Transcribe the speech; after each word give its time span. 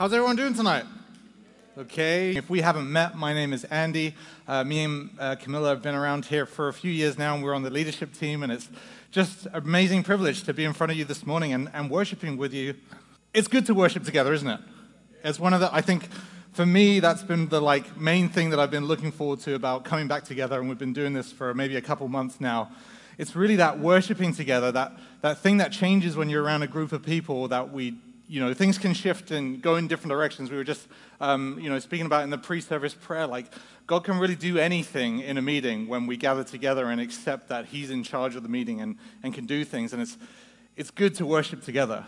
How's 0.00 0.14
everyone 0.14 0.36
doing 0.36 0.54
tonight? 0.54 0.86
Okay, 1.76 2.34
if 2.34 2.48
we 2.48 2.62
haven't 2.62 2.90
met, 2.90 3.18
my 3.18 3.34
name 3.34 3.52
is 3.52 3.64
Andy. 3.64 4.14
Uh, 4.48 4.64
me 4.64 4.82
and 4.82 5.10
uh, 5.18 5.36
Camilla 5.36 5.68
have 5.68 5.82
been 5.82 5.94
around 5.94 6.24
here 6.24 6.46
for 6.46 6.68
a 6.68 6.72
few 6.72 6.90
years 6.90 7.18
now, 7.18 7.34
and 7.34 7.44
we're 7.44 7.52
on 7.52 7.64
the 7.64 7.68
leadership 7.68 8.14
team, 8.14 8.42
and 8.42 8.50
it's 8.50 8.70
just 9.10 9.44
an 9.44 9.56
amazing 9.56 10.02
privilege 10.02 10.44
to 10.44 10.54
be 10.54 10.64
in 10.64 10.72
front 10.72 10.90
of 10.90 10.96
you 10.96 11.04
this 11.04 11.26
morning 11.26 11.52
and, 11.52 11.68
and 11.74 11.90
worshiping 11.90 12.38
with 12.38 12.54
you. 12.54 12.76
It's 13.34 13.46
good 13.46 13.66
to 13.66 13.74
worship 13.74 14.04
together, 14.04 14.32
isn't 14.32 14.48
it? 14.48 14.60
It's 15.22 15.38
one 15.38 15.52
of 15.52 15.60
the, 15.60 15.68
I 15.70 15.82
think, 15.82 16.08
for 16.54 16.64
me, 16.64 17.00
that's 17.00 17.22
been 17.22 17.50
the 17.50 17.60
like 17.60 17.98
main 18.00 18.30
thing 18.30 18.48
that 18.50 18.58
I've 18.58 18.70
been 18.70 18.86
looking 18.86 19.12
forward 19.12 19.40
to 19.40 19.54
about 19.54 19.84
coming 19.84 20.08
back 20.08 20.24
together, 20.24 20.58
and 20.58 20.66
we've 20.66 20.78
been 20.78 20.94
doing 20.94 21.12
this 21.12 21.30
for 21.30 21.52
maybe 21.52 21.76
a 21.76 21.82
couple 21.82 22.08
months 22.08 22.40
now. 22.40 22.70
It's 23.18 23.36
really 23.36 23.56
that 23.56 23.80
worshiping 23.80 24.32
together, 24.32 24.72
that, 24.72 24.94
that 25.20 25.40
thing 25.40 25.58
that 25.58 25.72
changes 25.72 26.16
when 26.16 26.30
you're 26.30 26.42
around 26.42 26.62
a 26.62 26.68
group 26.68 26.92
of 26.92 27.02
people 27.02 27.48
that 27.48 27.70
we 27.70 27.98
you 28.30 28.38
know, 28.38 28.54
things 28.54 28.78
can 28.78 28.94
shift 28.94 29.32
and 29.32 29.60
go 29.60 29.74
in 29.74 29.88
different 29.88 30.10
directions. 30.10 30.52
We 30.52 30.56
were 30.56 30.62
just, 30.62 30.86
um, 31.20 31.58
you 31.60 31.68
know, 31.68 31.80
speaking 31.80 32.06
about 32.06 32.22
in 32.22 32.30
the 32.30 32.38
pre-service 32.38 32.94
prayer, 32.94 33.26
like 33.26 33.52
God 33.88 34.04
can 34.04 34.20
really 34.20 34.36
do 34.36 34.56
anything 34.56 35.18
in 35.18 35.36
a 35.36 35.42
meeting 35.42 35.88
when 35.88 36.06
we 36.06 36.16
gather 36.16 36.44
together 36.44 36.86
and 36.86 37.00
accept 37.00 37.48
that 37.48 37.66
He's 37.66 37.90
in 37.90 38.04
charge 38.04 38.36
of 38.36 38.44
the 38.44 38.48
meeting 38.48 38.80
and, 38.80 38.98
and 39.24 39.34
can 39.34 39.46
do 39.46 39.64
things. 39.64 39.92
And 39.92 40.00
it's, 40.00 40.16
it's 40.76 40.92
good 40.92 41.16
to 41.16 41.26
worship 41.26 41.64
together. 41.64 42.04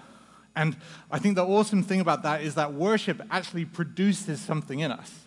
And 0.55 0.77
I 1.11 1.19
think 1.19 1.35
the 1.35 1.45
awesome 1.45 1.83
thing 1.83 1.99
about 1.99 2.23
that 2.23 2.43
is 2.43 2.55
that 2.55 2.73
worship 2.73 3.21
actually 3.29 3.65
produces 3.65 4.41
something 4.41 4.79
in 4.79 4.93
us. 4.93 5.27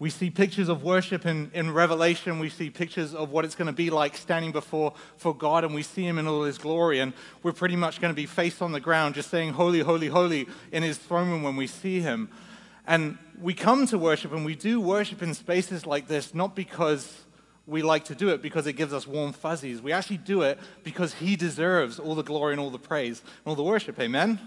We 0.00 0.08
see 0.08 0.30
pictures 0.30 0.70
of 0.70 0.82
worship 0.82 1.26
in, 1.26 1.50
in 1.52 1.74
Revelation. 1.74 2.38
We 2.38 2.48
see 2.48 2.70
pictures 2.70 3.14
of 3.14 3.30
what 3.30 3.44
it's 3.44 3.54
going 3.54 3.66
to 3.66 3.72
be 3.72 3.90
like 3.90 4.16
standing 4.16 4.50
before 4.50 4.94
for 5.18 5.36
God, 5.36 5.62
and 5.62 5.74
we 5.74 5.82
see 5.82 6.06
Him 6.06 6.18
in 6.18 6.26
all 6.26 6.44
His 6.44 6.56
glory. 6.56 7.00
And 7.00 7.12
we're 7.42 7.52
pretty 7.52 7.76
much 7.76 8.00
going 8.00 8.10
to 8.10 8.16
be 8.16 8.24
face 8.24 8.62
on 8.62 8.72
the 8.72 8.80
ground, 8.80 9.14
just 9.14 9.28
saying, 9.28 9.52
Holy, 9.52 9.80
holy, 9.80 10.08
holy, 10.08 10.48
in 10.72 10.82
His 10.82 10.96
throne 10.96 11.28
room 11.28 11.42
when 11.42 11.54
we 11.54 11.66
see 11.66 12.00
Him. 12.00 12.30
And 12.86 13.18
we 13.38 13.52
come 13.52 13.86
to 13.88 13.98
worship, 13.98 14.32
and 14.32 14.42
we 14.42 14.54
do 14.54 14.80
worship 14.80 15.22
in 15.22 15.34
spaces 15.34 15.84
like 15.84 16.08
this, 16.08 16.34
not 16.34 16.56
because 16.56 17.24
we 17.66 17.82
like 17.82 18.04
to 18.06 18.14
do 18.14 18.30
it 18.30 18.40
because 18.40 18.66
it 18.66 18.72
gives 18.72 18.94
us 18.94 19.06
warm 19.06 19.34
fuzzies. 19.34 19.82
We 19.82 19.92
actually 19.92 20.16
do 20.16 20.40
it 20.40 20.58
because 20.82 21.12
He 21.12 21.36
deserves 21.36 21.98
all 21.98 22.14
the 22.14 22.24
glory 22.24 22.54
and 22.54 22.60
all 22.60 22.70
the 22.70 22.78
praise 22.78 23.20
and 23.20 23.50
all 23.50 23.54
the 23.54 23.62
worship. 23.62 24.00
Amen? 24.00 24.38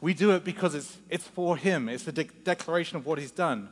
We 0.00 0.14
do 0.14 0.30
it 0.30 0.44
because 0.44 0.76
it's, 0.76 0.98
it's 1.10 1.26
for 1.26 1.56
Him, 1.56 1.88
it's 1.88 2.06
a 2.06 2.12
de- 2.12 2.22
declaration 2.44 2.96
of 2.96 3.06
what 3.06 3.18
He's 3.18 3.32
done. 3.32 3.70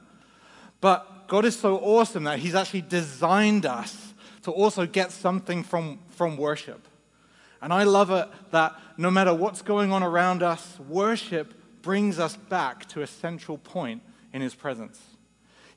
But 0.81 1.29
God 1.29 1.45
is 1.45 1.59
so 1.59 1.79
awesome 1.79 2.25
that 2.25 2.39
He's 2.39 2.55
actually 2.55 2.83
designed 2.83 3.67
us 3.67 4.15
to 4.43 4.51
also 4.51 4.87
get 4.87 5.11
something 5.11 5.63
from, 5.63 5.99
from 6.11 6.37
worship. 6.37 6.87
And 7.61 7.73
I 7.73 7.85
love 7.85 8.11
it 8.11 8.29
that 8.53 8.79
no 8.97 9.11
matter 9.11 9.35
what's 9.35 9.63
going 9.63 9.93
on 9.93 10.03
around 10.03 10.43
us, 10.43 10.79
worship 10.89 11.55
brings 11.83 12.19
us 12.19 12.37
back 12.37 12.87
to 12.91 13.03
a 13.03 13.07
central 13.07 13.59
point 13.59 14.03
in 14.33 14.43
His 14.43 14.55
presence. 14.55 15.01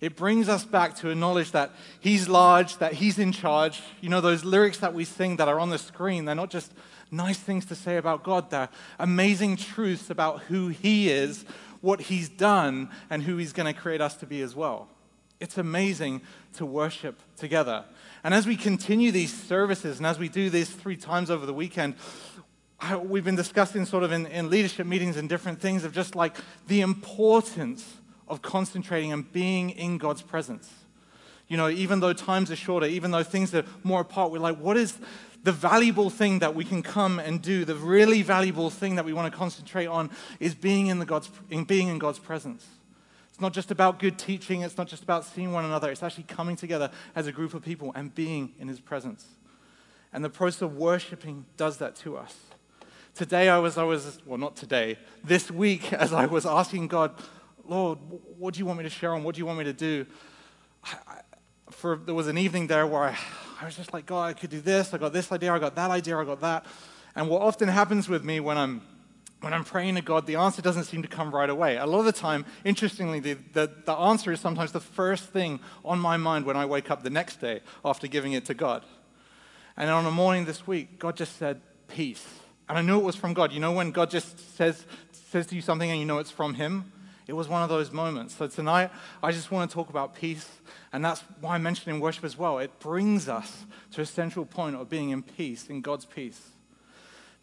It 0.01 0.15
brings 0.15 0.47
us 0.47 0.63
back 0.63 0.95
to 0.97 1.09
acknowledge 1.09 1.51
that 1.51 1.71
He's 1.99 2.29
large, 2.29 2.77
that 2.77 2.93
He's 2.93 3.19
in 3.19 3.31
charge. 3.31 3.81
You 4.01 4.09
know, 4.09 4.21
those 4.21 4.45
lyrics 4.45 4.77
that 4.79 4.93
we 4.93 5.03
sing 5.03 5.37
that 5.37 5.47
are 5.47 5.59
on 5.59 5.69
the 5.69 5.77
screen, 5.77 6.25
they're 6.25 6.35
not 6.35 6.49
just 6.49 6.73
nice 7.11 7.39
things 7.39 7.65
to 7.65 7.75
say 7.75 7.97
about 7.97 8.23
God, 8.23 8.49
they're 8.49 8.69
amazing 8.99 9.57
truths 9.57 10.09
about 10.09 10.41
who 10.41 10.67
He 10.67 11.09
is, 11.09 11.43
what 11.81 12.01
He's 12.01 12.29
done, 12.29 12.89
and 13.09 13.23
who 13.23 13.37
He's 13.37 13.53
going 13.53 13.73
to 13.73 13.79
create 13.79 14.01
us 14.01 14.15
to 14.17 14.25
be 14.25 14.41
as 14.41 14.55
well. 14.55 14.89
It's 15.39 15.57
amazing 15.57 16.21
to 16.53 16.65
worship 16.65 17.19
together. 17.37 17.85
And 18.23 18.33
as 18.33 18.45
we 18.45 18.57
continue 18.57 19.11
these 19.11 19.33
services, 19.33 19.97
and 19.97 20.05
as 20.05 20.19
we 20.19 20.27
do 20.27 20.49
this 20.49 20.69
three 20.69 20.97
times 20.97 21.31
over 21.31 21.45
the 21.45 21.53
weekend, 21.53 21.95
we've 23.03 23.23
been 23.23 23.35
discussing 23.35 23.85
sort 23.85 24.03
of 24.03 24.11
in, 24.11 24.25
in 24.27 24.49
leadership 24.49 24.85
meetings 24.85 25.17
and 25.17 25.29
different 25.29 25.61
things 25.61 25.83
of 25.83 25.93
just 25.93 26.15
like 26.15 26.35
the 26.67 26.81
importance 26.81 27.97
of 28.27 28.41
concentrating 28.41 29.11
and 29.11 29.31
being 29.31 29.69
in 29.71 29.97
God's 29.97 30.21
presence. 30.21 30.69
You 31.47 31.57
know, 31.57 31.69
even 31.69 31.99
though 31.99 32.13
times 32.13 32.51
are 32.51 32.55
shorter, 32.55 32.85
even 32.85 33.11
though 33.11 33.23
things 33.23 33.55
are 33.55 33.63
more 33.83 34.01
apart, 34.01 34.31
we're 34.31 34.39
like, 34.39 34.59
what 34.59 34.77
is 34.77 34.97
the 35.43 35.51
valuable 35.51 36.09
thing 36.09 36.39
that 36.39 36.55
we 36.55 36.65
can 36.65 36.83
come 36.83 37.19
and 37.19 37.41
do? 37.41 37.65
The 37.65 37.75
really 37.75 38.21
valuable 38.21 38.69
thing 38.69 38.95
that 38.95 39.05
we 39.05 39.13
want 39.13 39.31
to 39.31 39.37
concentrate 39.37 39.87
on 39.87 40.09
is 40.39 40.55
being 40.55 40.87
in, 40.87 40.99
the 40.99 41.05
God's, 41.05 41.29
in 41.49 41.63
being 41.63 41.87
in 41.87 41.99
God's 41.99 42.19
presence. 42.19 42.65
It's 43.29 43.41
not 43.41 43.53
just 43.53 43.71
about 43.71 43.99
good 43.99 44.17
teaching, 44.17 44.61
it's 44.61 44.77
not 44.77 44.87
just 44.87 45.03
about 45.03 45.23
seeing 45.23 45.53
one 45.53 45.63
another, 45.63 45.89
it's 45.89 46.03
actually 46.03 46.25
coming 46.25 46.55
together 46.55 46.91
as 47.15 47.25
a 47.25 47.31
group 47.31 47.53
of 47.53 47.63
people 47.63 47.91
and 47.95 48.13
being 48.13 48.53
in 48.59 48.67
His 48.67 48.79
presence. 48.79 49.25
And 50.11 50.25
the 50.25 50.29
process 50.29 50.61
of 50.63 50.75
worshiping 50.75 51.45
does 51.55 51.77
that 51.77 51.95
to 51.97 52.17
us. 52.17 52.35
Today, 53.15 53.49
I 53.49 53.57
was, 53.59 53.77
I 53.77 53.83
was, 53.83 54.19
well, 54.25 54.37
not 54.37 54.55
today, 54.55 54.97
this 55.23 55.51
week, 55.51 55.93
as 55.93 56.13
I 56.13 56.25
was 56.25 56.45
asking 56.45 56.87
God, 56.87 57.13
Lord, 57.65 57.99
what 58.37 58.53
do 58.53 58.59
you 58.59 58.65
want 58.65 58.79
me 58.79 58.83
to 58.83 58.89
share 58.89 59.13
on? 59.13 59.23
What 59.23 59.35
do 59.35 59.39
you 59.39 59.45
want 59.45 59.59
me 59.59 59.65
to 59.65 59.73
do? 59.73 60.05
I, 60.83 61.21
for, 61.69 61.95
there 61.95 62.15
was 62.15 62.27
an 62.27 62.37
evening 62.37 62.67
there 62.67 62.87
where 62.87 63.03
I, 63.03 63.17
I 63.61 63.65
was 63.65 63.75
just 63.75 63.93
like, 63.93 64.05
God, 64.05 64.23
I 64.23 64.33
could 64.33 64.49
do 64.49 64.61
this, 64.61 64.93
I 64.93 64.97
got 64.97 65.11
this 65.11 65.31
idea, 65.31 65.53
I 65.53 65.59
got 65.59 65.75
that 65.75 65.91
idea, 65.91 66.17
I 66.17 66.23
got 66.23 66.39
that. 66.41 66.65
And 67.15 67.27
what 67.27 67.41
often 67.41 67.67
happens 67.67 68.07
with 68.07 68.23
me 68.23 68.39
when 68.39 68.57
I'm 68.57 68.81
when 69.41 69.53
I'm 69.53 69.63
praying 69.63 69.95
to 69.95 70.01
God, 70.01 70.25
the 70.25 70.35
answer 70.35 70.61
doesn't 70.61 70.83
seem 70.83 71.01
to 71.01 71.07
come 71.07 71.33
right 71.33 71.49
away. 71.49 71.77
A 71.77 71.85
lot 71.85 71.99
of 71.99 72.05
the 72.05 72.11
time, 72.11 72.45
interestingly, 72.65 73.21
the, 73.21 73.37
the, 73.53 73.71
the, 73.85 73.93
answer 73.93 74.33
is 74.33 74.41
sometimes 74.41 74.73
the 74.73 74.81
first 74.81 75.29
thing 75.29 75.61
on 75.85 75.97
my 75.97 76.17
mind 76.17 76.45
when 76.45 76.57
I 76.57 76.65
wake 76.65 76.91
up 76.91 77.03
the 77.03 77.09
next 77.09 77.39
day 77.39 77.61
after 77.85 78.07
giving 78.07 78.33
it 78.33 78.43
to 78.45 78.53
God. 78.53 78.83
And 79.77 79.89
on 79.89 80.05
a 80.05 80.11
morning 80.11 80.43
this 80.43 80.67
week, 80.67 80.99
God 80.99 81.15
just 81.15 81.37
said, 81.37 81.61
Peace. 81.87 82.25
And 82.67 82.77
I 82.77 82.81
knew 82.81 82.99
it 82.99 83.03
was 83.03 83.15
from 83.15 83.33
God. 83.33 83.53
You 83.53 83.61
know, 83.61 83.71
when 83.71 83.91
God 83.91 84.11
just 84.11 84.57
says, 84.57 84.85
says 85.11 85.47
to 85.47 85.55
you 85.55 85.61
something 85.61 85.89
and 85.89 85.99
you 85.99 86.05
know 86.05 86.17
it's 86.17 86.31
from 86.31 86.55
Him? 86.55 86.91
It 87.29 87.35
was 87.35 87.47
one 87.47 87.61
of 87.61 87.69
those 87.69 87.91
moments. 87.91 88.35
So 88.35 88.47
tonight, 88.47 88.89
I 89.21 89.31
just 89.31 89.51
want 89.51 89.69
to 89.69 89.73
talk 89.75 89.91
about 89.91 90.15
peace. 90.15 90.49
And 90.91 91.05
that's 91.05 91.21
why 91.39 91.53
I'm 91.53 91.61
mentioning 91.61 91.99
worship 91.99 92.23
as 92.23 92.35
well. 92.35 92.57
It 92.57 92.79
brings 92.79 93.29
us 93.29 93.67
to 93.91 94.01
a 94.01 94.05
central 94.05 94.45
point 94.45 94.75
of 94.75 94.89
being 94.89 95.11
in 95.11 95.21
peace, 95.21 95.67
in 95.69 95.81
God's 95.81 96.05
peace. 96.05 96.41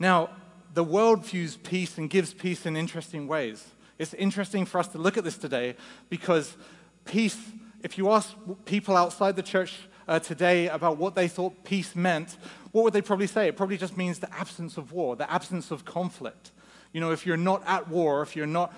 Now, 0.00 0.30
the 0.74 0.82
world 0.82 1.24
views 1.24 1.56
peace 1.56 1.98
and 1.98 2.10
gives 2.10 2.34
peace 2.34 2.66
in 2.66 2.76
interesting 2.76 3.28
ways. 3.28 3.64
It's 3.96 4.12
interesting 4.14 4.66
for 4.66 4.80
us 4.80 4.88
to 4.88 4.98
look 4.98 5.16
at 5.16 5.22
this 5.22 5.38
today 5.38 5.76
because 6.10 6.56
peace, 7.04 7.38
if 7.84 7.96
you 7.96 8.10
ask 8.10 8.34
people 8.64 8.96
outside 8.96 9.36
the 9.36 9.42
church 9.42 9.78
uh, 10.08 10.18
today 10.18 10.66
about 10.66 10.98
what 10.98 11.14
they 11.14 11.28
thought 11.28 11.62
peace 11.62 11.94
meant, 11.94 12.38
what 12.72 12.82
would 12.82 12.92
they 12.92 13.02
probably 13.02 13.28
say? 13.28 13.46
It 13.46 13.56
probably 13.56 13.78
just 13.78 13.96
means 13.96 14.18
the 14.18 14.34
absence 14.34 14.78
of 14.78 14.90
war, 14.90 15.14
the 15.14 15.30
absence 15.32 15.70
of 15.70 15.84
conflict. 15.84 16.50
You 16.92 17.00
know, 17.00 17.10
if 17.10 17.26
you're 17.26 17.36
not 17.36 17.62
at 17.66 17.88
war, 17.88 18.22
if 18.22 18.36
you're 18.36 18.46
not 18.46 18.72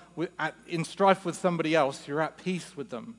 in 0.66 0.84
strife 0.84 1.24
with 1.24 1.36
somebody 1.36 1.74
else, 1.74 2.08
you're 2.08 2.20
at 2.20 2.36
peace 2.36 2.76
with 2.76 2.90
them. 2.90 3.16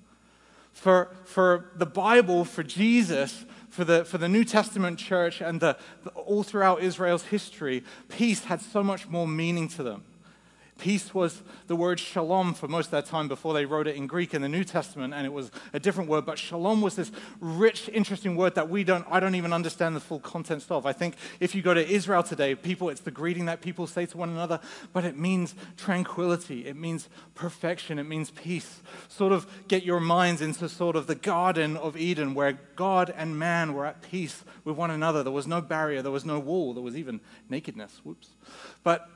For, 0.74 1.10
for 1.26 1.72
the 1.76 1.86
Bible, 1.86 2.46
for 2.46 2.64
Jesus, 2.64 3.46
for 3.70 3.84
the, 3.84 4.06
for 4.06 4.18
the 4.18 4.30
New 4.30 4.44
Testament 4.44 5.00
church 5.00 5.42
and 5.42 5.60
the, 5.60 5.78
the, 6.04 6.10
all 6.12 6.44
throughout 6.44 6.82
Israel's 6.82 7.24
history, 7.24 7.84
peace 8.08 8.46
had 8.46 8.62
so 8.62 8.84
much 8.84 9.08
more 9.08 9.28
meaning 9.28 9.68
to 9.70 9.84
them. 9.84 10.04
Peace 10.80 11.14
was 11.14 11.44
the 11.68 11.76
word 11.76 12.00
shalom 12.00 12.54
for 12.54 12.70
most 12.70 12.86
of 12.86 12.92
that 12.92 13.06
time 13.06 13.28
before 13.28 13.54
they 13.54 13.66
wrote 13.66 13.86
it 13.86 13.98
in 13.98 14.08
Greek 14.08 14.34
in 14.34 14.42
the 14.42 14.50
New 14.50 14.64
Testament, 14.64 15.14
and 15.14 15.26
it 15.26 15.34
was 15.34 15.52
a 15.74 15.80
different 15.80 16.10
word. 16.10 16.26
But 16.26 16.40
shalom 16.40 16.82
was 16.82 16.96
this 16.96 17.12
rich, 17.42 17.90
interesting 17.90 18.38
word 18.38 18.56
that 18.56 18.70
we 18.70 18.86
don't, 18.86 19.06
I 19.12 19.20
don't 19.20 19.36
even 19.36 19.52
understand 19.52 19.96
the 19.96 20.00
full 20.00 20.20
context 20.20 20.72
of. 20.72 20.86
I 20.86 20.94
think 20.94 21.16
if 21.42 21.54
you 21.54 21.62
go 21.62 21.74
to 21.74 21.86
Israel 21.86 22.24
today, 22.24 22.56
people, 22.56 22.90
it's 22.90 23.02
the 23.02 23.12
greeting 23.12 23.46
that 23.46 23.60
people 23.60 23.88
say 23.88 24.06
to 24.06 24.18
one 24.18 24.30
another, 24.30 24.62
but 24.94 25.04
it 25.04 25.18
means 25.18 25.54
tranquility, 25.76 26.66
it 26.66 26.78
means 26.78 27.10
perfection, 27.36 28.00
it 28.00 28.06
means 28.06 28.32
peace. 28.32 28.82
Sort 29.10 29.34
of 29.34 29.48
get 29.68 29.84
your 29.84 30.00
minds 30.00 30.42
into 30.42 30.70
sort 30.70 30.96
of 30.96 31.08
the 31.08 31.16
Garden 31.16 31.76
of 31.76 31.98
Eden 31.98 32.34
where 32.34 32.58
God 32.78 33.14
and 33.18 33.38
man 33.38 33.74
were 33.74 33.86
at 33.86 34.02
peace 34.02 34.46
with 34.64 34.78
one 34.78 34.92
another. 34.92 35.24
There 35.24 35.34
was 35.34 35.46
no 35.46 35.60
barrier, 35.60 36.02
there 36.02 36.12
was 36.12 36.24
no 36.24 36.40
wall, 36.40 36.74
there 36.74 36.84
was 36.84 36.96
even 36.96 37.20
nakedness. 37.50 38.00
Whoops. 38.06 38.30
But 38.82 39.10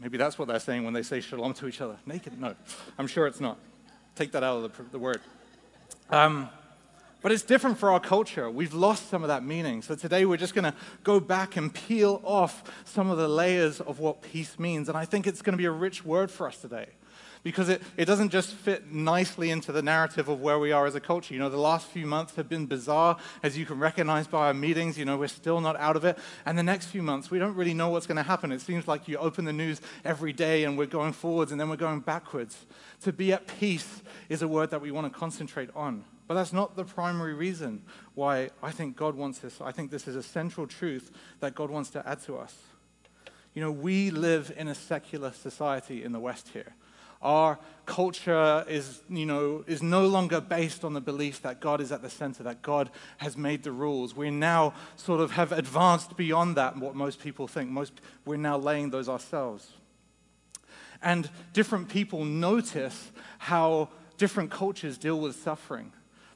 Maybe 0.00 0.18
that's 0.18 0.38
what 0.38 0.48
they're 0.48 0.60
saying 0.60 0.84
when 0.84 0.92
they 0.92 1.02
say 1.02 1.20
shalom 1.20 1.54
to 1.54 1.68
each 1.68 1.80
other. 1.80 1.96
Naked? 2.06 2.40
No, 2.40 2.54
I'm 2.98 3.06
sure 3.06 3.26
it's 3.26 3.40
not. 3.40 3.58
Take 4.14 4.32
that 4.32 4.42
out 4.42 4.64
of 4.64 4.76
the, 4.76 4.82
the 4.90 4.98
word. 4.98 5.20
Um, 6.10 6.48
but 7.22 7.32
it's 7.32 7.42
different 7.42 7.78
for 7.78 7.90
our 7.90 8.00
culture. 8.00 8.50
We've 8.50 8.74
lost 8.74 9.08
some 9.08 9.22
of 9.22 9.28
that 9.28 9.42
meaning. 9.42 9.80
So 9.80 9.94
today 9.94 10.26
we're 10.26 10.36
just 10.36 10.54
going 10.54 10.64
to 10.64 10.74
go 11.04 11.20
back 11.20 11.56
and 11.56 11.72
peel 11.72 12.20
off 12.22 12.64
some 12.84 13.08
of 13.08 13.16
the 13.16 13.28
layers 13.28 13.80
of 13.80 13.98
what 13.98 14.20
peace 14.20 14.58
means. 14.58 14.88
And 14.88 14.98
I 14.98 15.06
think 15.06 15.26
it's 15.26 15.40
going 15.40 15.54
to 15.54 15.58
be 15.58 15.64
a 15.64 15.70
rich 15.70 16.04
word 16.04 16.30
for 16.30 16.46
us 16.46 16.58
today 16.58 16.88
because 17.44 17.68
it, 17.68 17.82
it 17.98 18.06
doesn't 18.06 18.30
just 18.30 18.52
fit 18.54 18.90
nicely 18.90 19.50
into 19.50 19.70
the 19.70 19.82
narrative 19.82 20.28
of 20.28 20.40
where 20.40 20.58
we 20.58 20.72
are 20.72 20.86
as 20.86 20.94
a 20.94 21.00
culture. 21.00 21.34
You 21.34 21.40
know, 21.40 21.50
the 21.50 21.58
last 21.58 21.86
few 21.86 22.06
months 22.06 22.34
have 22.36 22.48
been 22.48 22.64
bizarre, 22.64 23.18
as 23.42 23.56
you 23.56 23.66
can 23.66 23.78
recognize 23.78 24.26
by 24.26 24.46
our 24.46 24.54
meetings. 24.54 24.98
You 24.98 25.04
know, 25.04 25.18
we're 25.18 25.28
still 25.28 25.60
not 25.60 25.76
out 25.76 25.94
of 25.94 26.06
it. 26.06 26.18
And 26.46 26.58
the 26.58 26.62
next 26.62 26.86
few 26.86 27.02
months, 27.02 27.30
we 27.30 27.38
don't 27.38 27.54
really 27.54 27.74
know 27.74 27.90
what's 27.90 28.06
going 28.06 28.16
to 28.16 28.22
happen. 28.22 28.50
It 28.50 28.62
seems 28.62 28.88
like 28.88 29.06
you 29.06 29.18
open 29.18 29.44
the 29.44 29.52
news 29.52 29.82
every 30.06 30.32
day 30.32 30.64
and 30.64 30.78
we're 30.78 30.86
going 30.86 31.12
forwards 31.12 31.52
and 31.52 31.60
then 31.60 31.68
we're 31.68 31.76
going 31.76 32.00
backwards. 32.00 32.64
To 33.02 33.12
be 33.12 33.34
at 33.34 33.46
peace 33.46 34.02
is 34.30 34.40
a 34.40 34.48
word 34.48 34.70
that 34.70 34.80
we 34.80 34.90
want 34.90 35.12
to 35.12 35.16
concentrate 35.16 35.68
on. 35.76 36.04
But 36.26 36.34
that's 36.34 36.54
not 36.54 36.76
the 36.76 36.84
primary 36.84 37.34
reason 37.34 37.82
why 38.14 38.48
I 38.62 38.70
think 38.70 38.96
God 38.96 39.14
wants 39.14 39.40
this. 39.40 39.60
I 39.60 39.70
think 39.70 39.90
this 39.90 40.08
is 40.08 40.16
a 40.16 40.22
central 40.22 40.66
truth 40.66 41.10
that 41.40 41.54
God 41.54 41.68
wants 41.68 41.90
to 41.90 42.08
add 42.08 42.22
to 42.22 42.38
us. 42.38 42.56
You 43.52 43.60
know, 43.60 43.70
we 43.70 44.10
live 44.10 44.50
in 44.56 44.66
a 44.66 44.74
secular 44.74 45.32
society 45.32 46.02
in 46.02 46.12
the 46.12 46.18
West 46.18 46.48
here. 46.48 46.74
Our 47.24 47.58
culture 47.86 48.64
is, 48.68 49.02
you 49.08 49.26
know, 49.26 49.64
is 49.66 49.82
no 49.82 50.06
longer 50.06 50.40
based 50.40 50.84
on 50.84 50.92
the 50.92 51.00
belief 51.00 51.42
that 51.42 51.60
God 51.60 51.80
is 51.80 51.90
at 51.90 52.02
the 52.02 52.10
center, 52.10 52.42
that 52.44 52.62
God 52.62 52.90
has 53.18 53.36
made 53.36 53.62
the 53.62 53.72
rules. 53.72 54.14
We 54.14 54.30
now 54.30 54.74
sort 54.96 55.20
of 55.20 55.32
have 55.32 55.50
advanced 55.50 56.16
beyond 56.16 56.56
that, 56.56 56.76
what 56.76 56.94
most 56.94 57.20
people 57.20 57.48
think. 57.48 57.70
Most, 57.70 57.94
we're 58.24 58.36
now 58.36 58.58
laying 58.58 58.90
those 58.90 59.08
ourselves. 59.08 59.72
And 61.02 61.28
different 61.52 61.88
people 61.88 62.24
notice 62.24 63.10
how 63.38 63.88
different 64.16 64.50
cultures 64.50 64.96
deal 64.96 65.18
with 65.18 65.36
suffering. 65.36 65.92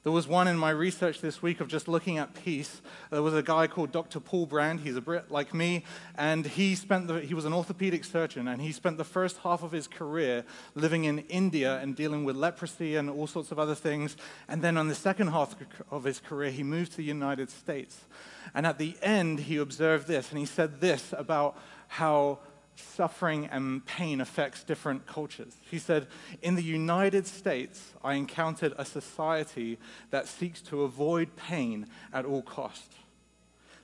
There 0.09 0.15
was 0.15 0.27
one 0.27 0.49
in 0.49 0.57
my 0.57 0.71
research 0.71 1.21
this 1.21 1.43
week 1.43 1.61
of 1.61 1.69
just 1.69 1.87
looking 1.87 2.17
at 2.17 2.33
peace. 2.33 2.81
There 3.11 3.21
was 3.21 3.35
a 3.35 3.43
guy 3.43 3.67
called 3.67 3.93
Dr. 3.93 4.21
Paul 4.21 4.47
Brand. 4.47 4.81
He's 4.81 4.97
a 4.97 5.03
Brit 5.03 5.31
like 5.31 5.53
me, 5.53 5.85
and 6.17 6.47
he 6.47 6.77
spent 6.77 7.09
the, 7.09 7.21
he 7.21 7.35
was 7.35 7.45
an 7.45 7.53
orthopedic 7.53 8.05
surgeon, 8.05 8.49
and 8.49 8.63
he 8.63 8.73
spent 8.73 8.97
the 8.97 9.05
first 9.05 9.37
half 9.45 9.63
of 9.63 9.71
his 9.71 9.87
career 9.87 10.47
living 10.75 11.05
in 11.05 11.19
India 11.29 11.79
and 11.83 11.95
dealing 11.95 12.25
with 12.25 12.37
leprosy 12.37 12.97
and 12.97 13.11
all 13.11 13.27
sorts 13.27 13.53
of 13.53 13.59
other 13.59 13.75
things. 13.75 14.17
And 14.49 14.63
then 14.63 14.79
on 14.79 14.89
the 14.89 14.95
second 14.95 15.27
half 15.27 15.55
of 15.91 16.05
his 16.05 16.21
career, 16.21 16.53
he 16.53 16.63
moved 16.63 16.93
to 16.93 16.97
the 16.97 17.05
United 17.05 17.51
States. 17.51 18.07
And 18.55 18.67
at 18.67 18.79
the 18.79 18.97
end, 19.03 19.41
he 19.41 19.59
observed 19.59 20.09
this, 20.09 20.31
and 20.31 20.39
he 20.39 20.47
said 20.47 20.81
this 20.81 21.13
about 21.19 21.55
how 21.89 22.39
suffering 22.81 23.47
and 23.47 23.85
pain 23.87 24.21
affects 24.21 24.63
different 24.63 25.07
cultures. 25.07 25.57
He 25.71 25.79
said, 25.79 26.07
In 26.43 26.55
the 26.55 26.63
United 26.63 27.27
States, 27.27 27.93
I 28.03 28.15
encountered 28.15 28.75
a 28.77 28.85
society 28.85 29.79
that 30.11 30.29
seeks 30.29 30.61
to 30.63 30.83
avoid 30.83 31.37
pain 31.37 31.87
at 32.13 32.25
all 32.25 32.43
cost. 32.43 32.93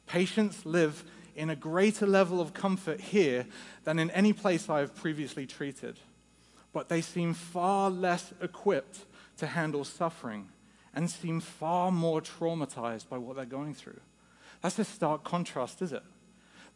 Patients 0.06 0.64
live 0.64 1.04
in 1.36 1.50
a 1.50 1.56
greater 1.56 2.06
level 2.06 2.40
of 2.40 2.54
comfort 2.54 3.00
here 3.00 3.46
than 3.84 3.98
in 3.98 4.10
any 4.10 4.32
place 4.32 4.68
I 4.68 4.80
have 4.80 4.94
previously 4.94 5.46
treated, 5.46 5.98
but 6.72 6.88
they 6.88 7.00
seem 7.00 7.34
far 7.34 7.90
less 7.90 8.32
equipped 8.40 9.04
to 9.38 9.46
handle 9.46 9.84
suffering 9.84 10.48
and 10.94 11.10
seem 11.10 11.40
far 11.40 11.90
more 11.90 12.20
traumatized 12.20 13.08
by 13.08 13.18
what 13.18 13.36
they're 13.36 13.44
going 13.44 13.74
through. 13.74 14.00
That's 14.60 14.78
a 14.78 14.84
stark 14.84 15.24
contrast, 15.24 15.82
is 15.82 15.92
it? 15.92 16.02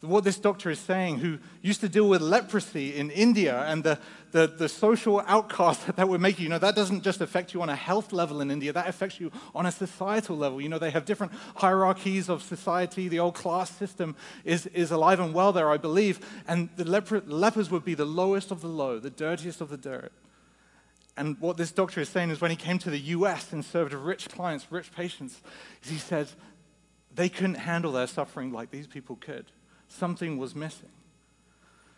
What 0.01 0.23
this 0.23 0.37
doctor 0.39 0.69
is 0.69 0.79
saying, 0.79 1.17
who 1.17 1.39
used 1.61 1.81
to 1.81 1.89
deal 1.89 2.07
with 2.07 2.21
leprosy 2.21 2.95
in 2.95 3.11
India 3.11 3.63
and 3.63 3.83
the, 3.83 3.99
the, 4.31 4.47
the, 4.47 4.69
social 4.69 5.21
outcast 5.27 5.85
that, 5.85 5.97
that 5.97 6.07
we're 6.07 6.17
making, 6.17 6.43
you 6.43 6.49
know, 6.49 6.57
that 6.57 6.73
doesn't 6.73 7.03
just 7.03 7.19
affect 7.19 7.53
you 7.53 7.61
on 7.61 7.67
a 7.67 7.75
health 7.75 8.13
level 8.13 8.39
in 8.39 8.49
India, 8.49 8.71
that 8.71 8.87
affects 8.87 9.19
you 9.19 9.29
on 9.53 9.65
a 9.65 9.71
societal 9.71 10.37
level. 10.37 10.61
You 10.61 10.69
know, 10.69 10.79
they 10.79 10.91
have 10.91 11.03
different 11.03 11.33
hierarchies 11.57 12.29
of 12.29 12.41
society. 12.43 13.09
The 13.09 13.19
old 13.19 13.35
class 13.35 13.71
system 13.71 14.15
is, 14.45 14.67
is 14.67 14.91
alive 14.91 15.19
and 15.19 15.33
well 15.33 15.51
there, 15.51 15.69
I 15.69 15.77
believe. 15.77 16.25
And 16.47 16.69
the 16.77 16.85
leper, 16.85 17.21
lepers 17.25 17.69
would 17.69 17.83
be 17.83 17.93
the 17.93 18.05
lowest 18.05 18.51
of 18.51 18.61
the 18.61 18.67
low, 18.67 18.99
the 18.99 19.09
dirtiest 19.09 19.59
of 19.59 19.69
the 19.69 19.77
dirt. 19.77 20.13
And 21.17 21.37
what 21.41 21.57
this 21.57 21.71
doctor 21.71 21.99
is 21.99 22.07
saying 22.07 22.29
is 22.29 22.39
when 22.39 22.51
he 22.51 22.57
came 22.57 22.79
to 22.79 22.89
the 22.89 22.99
US 22.99 23.51
and 23.51 23.65
served 23.65 23.93
rich 23.93 24.29
clients, 24.29 24.65
rich 24.69 24.93
patients, 24.93 25.41
he 25.81 25.97
said 25.97 26.29
they 27.13 27.27
couldn't 27.27 27.55
handle 27.55 27.91
their 27.91 28.07
suffering 28.07 28.53
like 28.53 28.71
these 28.71 28.87
people 28.87 29.17
could 29.17 29.45
something 29.89 30.37
was 30.37 30.55
missing. 30.55 30.89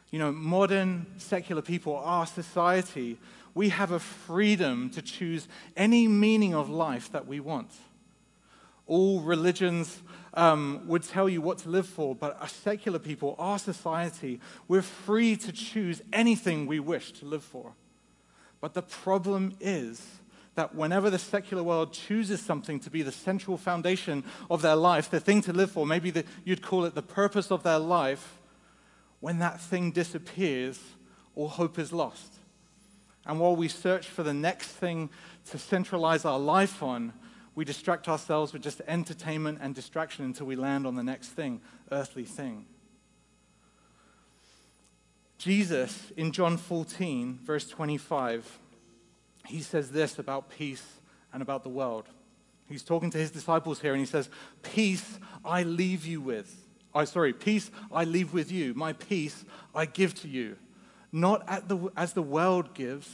You 0.09 0.19
know, 0.19 0.31
modern 0.31 1.05
secular 1.17 1.61
people, 1.61 1.95
our 1.95 2.25
society, 2.25 3.17
we 3.53 3.69
have 3.69 3.91
a 3.91 3.99
freedom 3.99 4.89
to 4.91 5.01
choose 5.01 5.47
any 5.77 6.07
meaning 6.07 6.53
of 6.53 6.69
life 6.69 7.11
that 7.11 7.27
we 7.27 7.39
want. 7.39 7.71
All 8.87 9.21
religions 9.21 10.01
um, 10.33 10.81
would 10.87 11.03
tell 11.03 11.29
you 11.29 11.41
what 11.41 11.59
to 11.59 11.69
live 11.69 11.87
for, 11.87 12.15
but 12.15 12.39
our 12.41 12.47
secular 12.47 12.99
people, 12.99 13.35
our 13.37 13.59
society, 13.59 14.39
we're 14.67 14.81
free 14.81 15.35
to 15.37 15.51
choose 15.51 16.01
anything 16.11 16.65
we 16.65 16.79
wish 16.79 17.11
to 17.13 17.25
live 17.25 17.43
for. 17.43 17.73
But 18.59 18.73
the 18.73 18.81
problem 18.81 19.55
is 19.59 20.05
that 20.55 20.75
whenever 20.75 21.09
the 21.09 21.19
secular 21.19 21.63
world 21.63 21.93
chooses 21.93 22.41
something 22.41 22.79
to 22.81 22.89
be 22.89 23.01
the 23.01 23.11
central 23.11 23.57
foundation 23.57 24.23
of 24.49 24.61
their 24.61 24.75
life, 24.75 25.09
the 25.09 25.19
thing 25.19 25.41
to 25.41 25.53
live 25.53 25.71
for, 25.71 25.85
maybe 25.85 26.11
the, 26.11 26.25
you'd 26.43 26.61
call 26.61 26.85
it 26.85 26.93
the 26.93 27.01
purpose 27.01 27.51
of 27.51 27.63
their 27.63 27.79
life, 27.79 28.39
when 29.21 29.39
that 29.39 29.61
thing 29.61 29.91
disappears, 29.91 30.79
all 31.35 31.47
hope 31.47 31.79
is 31.79 31.93
lost. 31.93 32.33
And 33.25 33.39
while 33.39 33.55
we 33.55 33.67
search 33.67 34.07
for 34.07 34.23
the 34.23 34.33
next 34.33 34.67
thing 34.67 35.09
to 35.51 35.57
centralize 35.57 36.25
our 36.25 36.39
life 36.39 36.83
on, 36.83 37.13
we 37.53 37.65
distract 37.65 38.09
ourselves 38.09 38.51
with 38.51 38.63
just 38.63 38.81
entertainment 38.87 39.59
and 39.61 39.75
distraction 39.75 40.25
until 40.25 40.47
we 40.47 40.55
land 40.55 40.87
on 40.87 40.95
the 40.95 41.03
next 41.03 41.29
thing, 41.29 41.61
earthly 41.91 42.25
thing. 42.25 42.65
Jesus, 45.37 46.11
in 46.17 46.31
John 46.31 46.57
14, 46.57 47.39
verse 47.43 47.67
25, 47.67 48.59
he 49.45 49.61
says 49.61 49.91
this 49.91 50.19
about 50.19 50.49
peace 50.49 50.85
and 51.33 51.41
about 51.41 51.63
the 51.63 51.69
world. 51.69 52.05
He's 52.67 52.83
talking 52.83 53.09
to 53.11 53.17
his 53.17 53.31
disciples 53.31 53.81
here 53.81 53.91
and 53.91 53.99
he 53.99 54.05
says, 54.05 54.29
Peace 54.61 55.19
I 55.43 55.63
leave 55.63 56.05
you 56.05 56.21
with. 56.21 56.55
I 56.93 57.01
oh, 57.01 57.05
sorry, 57.05 57.33
peace 57.33 57.71
I 57.91 58.03
leave 58.03 58.33
with 58.33 58.51
you. 58.51 58.73
My 58.73 58.93
peace 58.93 59.45
I 59.73 59.85
give 59.85 60.13
to 60.21 60.27
you. 60.27 60.57
Not 61.11 61.67
the, 61.67 61.91
as 61.95 62.13
the 62.13 62.21
world 62.21 62.73
gives, 62.73 63.09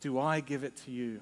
do 0.00 0.18
I 0.18 0.40
give 0.40 0.64
it 0.64 0.76
to 0.84 0.90
you. 0.90 1.20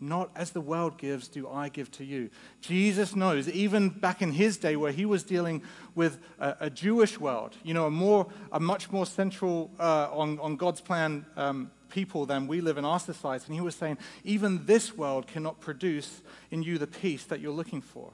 Not 0.00 0.30
as 0.34 0.52
the 0.52 0.60
world 0.60 0.96
gives, 0.96 1.28
do 1.28 1.48
I 1.48 1.68
give 1.68 1.90
to 1.92 2.04
you. 2.04 2.30
Jesus 2.60 3.14
knows, 3.14 3.48
even 3.48 3.90
back 3.90 4.22
in 4.22 4.32
his 4.32 4.56
day 4.56 4.74
where 4.76 4.92
he 4.92 5.04
was 5.04 5.22
dealing 5.22 5.62
with 5.94 6.18
a, 6.38 6.56
a 6.60 6.70
Jewish 6.70 7.20
world, 7.20 7.54
you 7.62 7.74
know, 7.74 7.86
a, 7.86 7.90
more, 7.90 8.26
a 8.50 8.58
much 8.58 8.90
more 8.90 9.04
central 9.04 9.70
uh, 9.78 10.08
on, 10.10 10.38
on 10.38 10.56
God's 10.56 10.80
plan 10.80 11.26
um, 11.36 11.70
people 11.90 12.24
than 12.24 12.46
we 12.46 12.60
live 12.60 12.78
in 12.78 12.84
our 12.84 13.00
society. 13.00 13.44
And 13.46 13.54
he 13.54 13.60
was 13.60 13.74
saying, 13.74 13.98
even 14.24 14.64
this 14.66 14.96
world 14.96 15.26
cannot 15.26 15.60
produce 15.60 16.22
in 16.50 16.62
you 16.62 16.78
the 16.78 16.86
peace 16.86 17.24
that 17.24 17.40
you're 17.40 17.52
looking 17.52 17.82
for. 17.82 18.12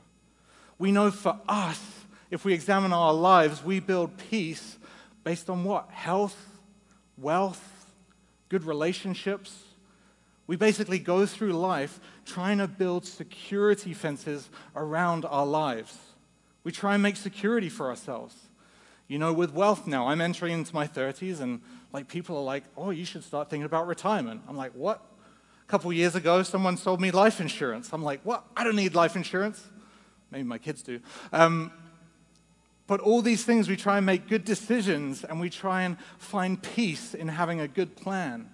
We 0.78 0.92
know 0.92 1.10
for 1.10 1.38
us, 1.48 1.80
if 2.30 2.44
we 2.44 2.52
examine 2.52 2.92
our 2.92 3.14
lives, 3.14 3.62
we 3.62 3.80
build 3.80 4.16
peace 4.30 4.78
based 5.22 5.48
on 5.48 5.64
what? 5.64 5.90
Health, 5.90 6.36
wealth, 7.16 7.92
good 8.48 8.64
relationships. 8.64 9.62
We 10.46 10.56
basically 10.56 10.98
go 10.98 11.26
through 11.26 11.52
life 11.52 12.00
trying 12.24 12.58
to 12.58 12.68
build 12.68 13.04
security 13.04 13.94
fences 13.94 14.48
around 14.74 15.24
our 15.24 15.46
lives. 15.46 15.96
We 16.64 16.72
try 16.72 16.94
and 16.94 17.02
make 17.02 17.16
security 17.16 17.68
for 17.68 17.88
ourselves. 17.88 18.34
You 19.08 19.18
know, 19.18 19.32
with 19.32 19.52
wealth 19.52 19.86
now, 19.86 20.08
I'm 20.08 20.20
entering 20.20 20.52
into 20.52 20.74
my 20.74 20.86
30s, 20.86 21.40
and 21.40 21.60
like 21.92 22.08
people 22.08 22.36
are 22.36 22.42
like, 22.42 22.64
oh, 22.76 22.90
you 22.90 23.04
should 23.04 23.22
start 23.22 23.50
thinking 23.50 23.64
about 23.64 23.86
retirement. 23.86 24.42
I'm 24.48 24.56
like, 24.56 24.72
what? 24.72 25.00
A 25.62 25.70
couple 25.70 25.92
years 25.92 26.14
ago, 26.14 26.42
someone 26.42 26.76
sold 26.76 27.00
me 27.00 27.10
life 27.10 27.40
insurance. 27.40 27.90
I'm 27.92 28.02
like, 28.02 28.20
what? 28.22 28.44
I 28.56 28.64
don't 28.64 28.76
need 28.76 28.94
life 28.94 29.16
insurance. 29.16 29.64
Maybe 30.30 30.44
my 30.44 30.58
kids 30.58 30.82
do. 30.82 31.00
Um, 31.32 31.72
but 32.86 33.00
all 33.00 33.22
these 33.22 33.44
things, 33.44 33.68
we 33.68 33.76
try 33.76 33.96
and 33.96 34.06
make 34.06 34.28
good 34.28 34.44
decisions 34.44 35.24
and 35.24 35.40
we 35.40 35.50
try 35.50 35.82
and 35.82 35.98
find 36.18 36.62
peace 36.62 37.14
in 37.14 37.28
having 37.28 37.60
a 37.60 37.68
good 37.68 37.96
plan. 37.96 38.48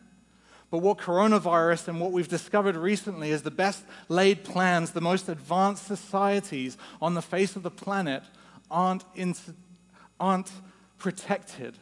But 0.71 0.79
what 0.79 0.97
coronavirus 0.97 1.89
and 1.89 2.01
what 2.01 2.13
we've 2.13 2.29
discovered 2.29 2.77
recently 2.77 3.31
is 3.31 3.43
the 3.43 3.51
best 3.51 3.85
laid 4.09 4.43
plans, 4.43 4.93
the 4.93 5.03
most 5.03 5.29
advanced 5.29 5.87
societies 5.87 6.79
on 7.03 7.13
the 7.13 7.21
face 7.21 7.57
of 7.57 7.63
the 7.63 7.71
planet 7.71 8.23
aren't, 8.71 9.05
aren't 10.23 10.53
protected 10.99 11.77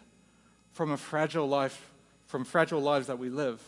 from 0.73 0.91
a 0.91 0.97
fragile 0.97 1.47
life, 1.47 1.93
from 2.27 2.43
fragile 2.43 2.81
lives 2.81 3.07
that 3.09 3.19
we 3.19 3.29
live. 3.29 3.63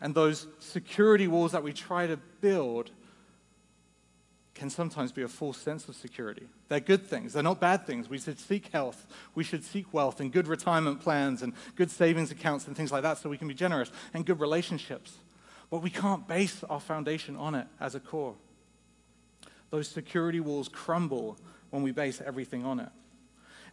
And 0.00 0.12
those 0.12 0.48
security 0.58 1.28
walls 1.28 1.52
that 1.52 1.62
we 1.62 1.72
try 1.72 2.08
to 2.08 2.16
build 2.40 2.90
can 4.54 4.70
sometimes 4.70 5.12
be 5.12 5.22
a 5.22 5.28
false 5.28 5.58
sense 5.58 5.86
of 5.88 5.94
security. 5.94 6.48
They're 6.68 6.80
good 6.80 7.06
things, 7.06 7.32
they're 7.34 7.44
not 7.44 7.60
bad 7.60 7.86
things. 7.86 8.08
We 8.10 8.18
should 8.18 8.40
seek 8.40 8.72
health, 8.72 9.06
we 9.36 9.44
should 9.44 9.62
seek 9.62 9.94
wealth, 9.94 10.18
and 10.18 10.32
good 10.32 10.48
retirement 10.48 11.00
plans, 11.00 11.42
and 11.42 11.52
good 11.76 11.90
savings 11.90 12.32
accounts, 12.32 12.66
and 12.66 12.76
things 12.76 12.90
like 12.90 13.02
that 13.02 13.18
so 13.18 13.30
we 13.30 13.38
can 13.38 13.46
be 13.46 13.54
generous, 13.54 13.92
and 14.12 14.26
good 14.26 14.40
relationships. 14.40 15.18
But 15.70 15.82
we 15.82 15.90
can't 15.90 16.26
base 16.26 16.64
our 16.64 16.80
foundation 16.80 17.36
on 17.36 17.54
it 17.54 17.68
as 17.78 17.94
a 17.94 18.00
core. 18.00 18.34
Those 19.70 19.86
security 19.86 20.40
walls 20.40 20.68
crumble 20.68 21.38
when 21.70 21.82
we 21.84 21.92
base 21.92 22.20
everything 22.20 22.64
on 22.64 22.80
it. 22.80 22.88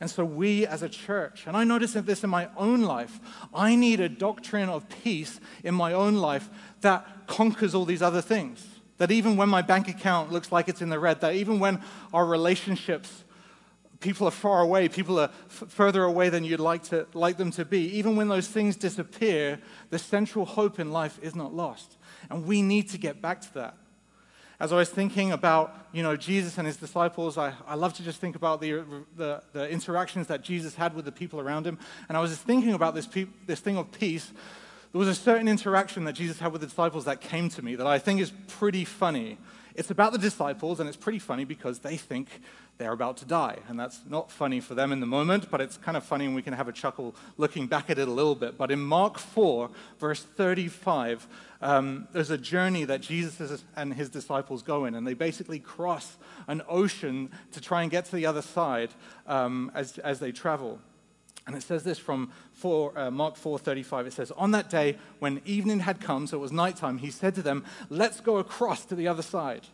And 0.03 0.09
so, 0.09 0.25
we 0.25 0.67
as 0.67 0.83
a 0.83 0.89
church, 0.89 1.45
and 1.47 1.55
I 1.55 1.63
notice 1.63 1.93
this 1.93 2.25
in 2.25 2.29
my 2.29 2.49
own 2.57 2.81
life, 2.81 3.21
I 3.53 3.77
need 3.77 4.01
a 4.01 4.09
doctrine 4.09 4.67
of 4.67 4.85
peace 5.01 5.39
in 5.63 5.73
my 5.73 5.93
own 5.93 6.15
life 6.15 6.49
that 6.81 7.07
conquers 7.25 7.73
all 7.73 7.85
these 7.85 8.01
other 8.01 8.19
things. 8.19 8.67
That 8.97 9.11
even 9.11 9.37
when 9.37 9.47
my 9.47 9.61
bank 9.61 9.87
account 9.87 10.29
looks 10.29 10.51
like 10.51 10.67
it's 10.67 10.81
in 10.81 10.89
the 10.89 10.99
red, 10.99 11.21
that 11.21 11.35
even 11.35 11.57
when 11.57 11.81
our 12.13 12.25
relationships, 12.25 13.23
people 14.01 14.27
are 14.27 14.31
far 14.31 14.59
away, 14.59 14.89
people 14.89 15.17
are 15.21 15.29
f- 15.45 15.69
further 15.69 16.03
away 16.03 16.27
than 16.27 16.43
you'd 16.43 16.59
like, 16.59 16.83
to, 16.89 17.07
like 17.13 17.37
them 17.37 17.51
to 17.51 17.63
be, 17.63 17.97
even 17.97 18.17
when 18.17 18.27
those 18.27 18.49
things 18.49 18.75
disappear, 18.75 19.57
the 19.89 19.99
central 19.99 20.43
hope 20.43 20.81
in 20.81 20.91
life 20.91 21.17
is 21.21 21.33
not 21.33 21.53
lost. 21.53 21.95
And 22.29 22.45
we 22.45 22.61
need 22.61 22.89
to 22.89 22.97
get 22.97 23.21
back 23.21 23.39
to 23.39 23.53
that 23.53 23.77
as 24.59 24.71
I 24.71 24.75
was 24.75 24.89
thinking 24.89 25.31
about, 25.31 25.87
you 25.91 26.03
know, 26.03 26.15
Jesus 26.15 26.57
and 26.57 26.67
his 26.67 26.77
disciples, 26.77 27.37
I, 27.37 27.53
I 27.67 27.75
love 27.75 27.93
to 27.95 28.03
just 28.03 28.19
think 28.19 28.35
about 28.35 28.61
the, 28.61 28.83
the, 29.17 29.41
the, 29.51 29.69
interactions 29.69 30.27
that 30.27 30.43
Jesus 30.43 30.75
had 30.75 30.95
with 30.95 31.05
the 31.05 31.11
people 31.11 31.39
around 31.39 31.65
him. 31.65 31.77
And 32.07 32.17
I 32.17 32.21
was 32.21 32.31
just 32.31 32.43
thinking 32.43 32.73
about 32.73 32.95
this, 32.95 33.07
this 33.45 33.59
thing 33.59 33.77
of 33.77 33.91
peace. 33.91 34.31
there 34.91 34.99
was 34.99 35.07
a 35.07 35.15
certain 35.15 35.47
interaction 35.47 36.03
that 36.05 36.13
Jesus 36.13 36.39
had 36.39 36.51
with 36.51 36.61
the 36.61 36.67
disciples 36.67 37.05
that 37.05 37.19
came 37.19 37.49
to 37.49 37.61
me 37.61 37.75
that 37.75 37.87
I 37.87 37.99
think 37.99 38.21
is 38.21 38.31
pretty 38.47 38.85
funny. 38.85 39.37
It's 39.75 39.89
about 39.89 40.11
the 40.11 40.17
disciples, 40.17 40.79
and 40.79 40.87
it's 40.87 40.97
pretty 40.97 41.19
funny 41.19 41.45
because 41.45 41.79
they 41.79 41.97
think 41.97 42.27
they're 42.77 42.91
about 42.91 43.17
to 43.17 43.25
die. 43.25 43.57
And 43.67 43.79
that's 43.79 44.01
not 44.07 44.31
funny 44.31 44.59
for 44.59 44.75
them 44.75 44.91
in 44.91 44.99
the 44.99 45.05
moment, 45.05 45.49
but 45.49 45.61
it's 45.61 45.77
kind 45.77 45.95
of 45.95 46.03
funny 46.03 46.25
and 46.25 46.35
we 46.35 46.41
can 46.41 46.53
have 46.53 46.67
a 46.67 46.71
chuckle 46.71 47.15
looking 47.37 47.67
back 47.67 47.89
at 47.89 47.99
it 47.99 48.07
a 48.07 48.11
little 48.11 48.35
bit. 48.35 48.57
But 48.57 48.71
in 48.71 48.81
Mark 48.81 49.17
4, 49.17 49.69
verse 49.99 50.23
35, 50.23 51.27
um, 51.61 52.07
there's 52.11 52.31
a 52.31 52.37
journey 52.37 52.83
that 52.85 53.01
Jesus 53.01 53.63
and 53.75 53.93
his 53.93 54.09
disciples 54.09 54.63
go 54.63 54.85
in, 54.85 54.95
and 54.95 55.05
they 55.05 55.13
basically 55.13 55.59
cross 55.59 56.17
an 56.47 56.61
ocean 56.67 57.31
to 57.51 57.61
try 57.61 57.83
and 57.83 57.91
get 57.91 58.05
to 58.05 58.15
the 58.15 58.25
other 58.25 58.41
side 58.41 58.89
um, 59.27 59.71
as, 59.73 59.97
as 59.99 60.19
they 60.19 60.31
travel. 60.31 60.79
And 61.45 61.55
it 61.55 61.63
says 61.63 61.83
this 61.83 61.99
from 61.99 62.31
4, 62.53 62.97
uh, 62.97 63.11
Mark 63.11 63.35
4:35. 63.35 64.07
It 64.07 64.13
says, 64.13 64.31
"On 64.31 64.51
that 64.51 64.69
day 64.69 64.97
when 65.19 65.41
evening 65.45 65.81
had 65.81 65.99
come, 65.99 66.25
so 66.25 66.37
it 66.37 66.41
was 66.41 66.51
nighttime, 66.51 66.99
he 66.99 67.11
said 67.11 67.35
to 67.35 67.41
them, 67.41 67.65
"Let's 67.89 68.21
go 68.21 68.37
across 68.37 68.85
to 68.85 68.95
the 68.95 69.07
other 69.07 69.21
side." 69.21 69.67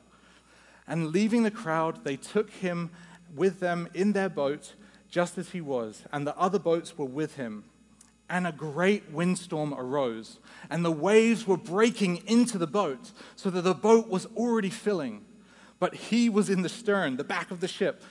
And 0.88 1.12
leaving 1.12 1.44
the 1.44 1.52
crowd, 1.52 2.04
they 2.04 2.18
took 2.18 2.50
him 2.50 2.90
with 3.36 3.60
them 3.60 3.88
in 3.94 4.14
their 4.14 4.30
boat, 4.30 4.74
just 5.10 5.38
as 5.38 5.52
he 5.52 5.62
was, 5.62 6.04
and 6.12 6.26
the 6.26 6.38
other 6.38 6.58
boats 6.58 6.98
were 6.98 7.06
with 7.06 7.36
him. 7.36 7.64
And 8.28 8.48
a 8.48 8.52
great 8.52 9.12
windstorm 9.12 9.74
arose, 9.74 10.40
and 10.70 10.84
the 10.84 10.92
waves 10.92 11.46
were 11.46 11.58
breaking 11.58 12.18
into 12.28 12.58
the 12.58 12.68
boat, 12.68 13.12
so 13.36 13.52
that 13.52 13.62
the 13.62 13.76
boat 13.76 14.08
was 14.08 14.26
already 14.36 14.70
filling. 14.72 15.26
But 15.80 15.96
he 15.96 16.30
was 16.30 16.50
in 16.50 16.64
the 16.64 16.70
stern, 16.70 17.18
the 17.18 17.24
back 17.24 17.52
of 17.52 17.60
the 17.60 17.68
ship 17.68 18.02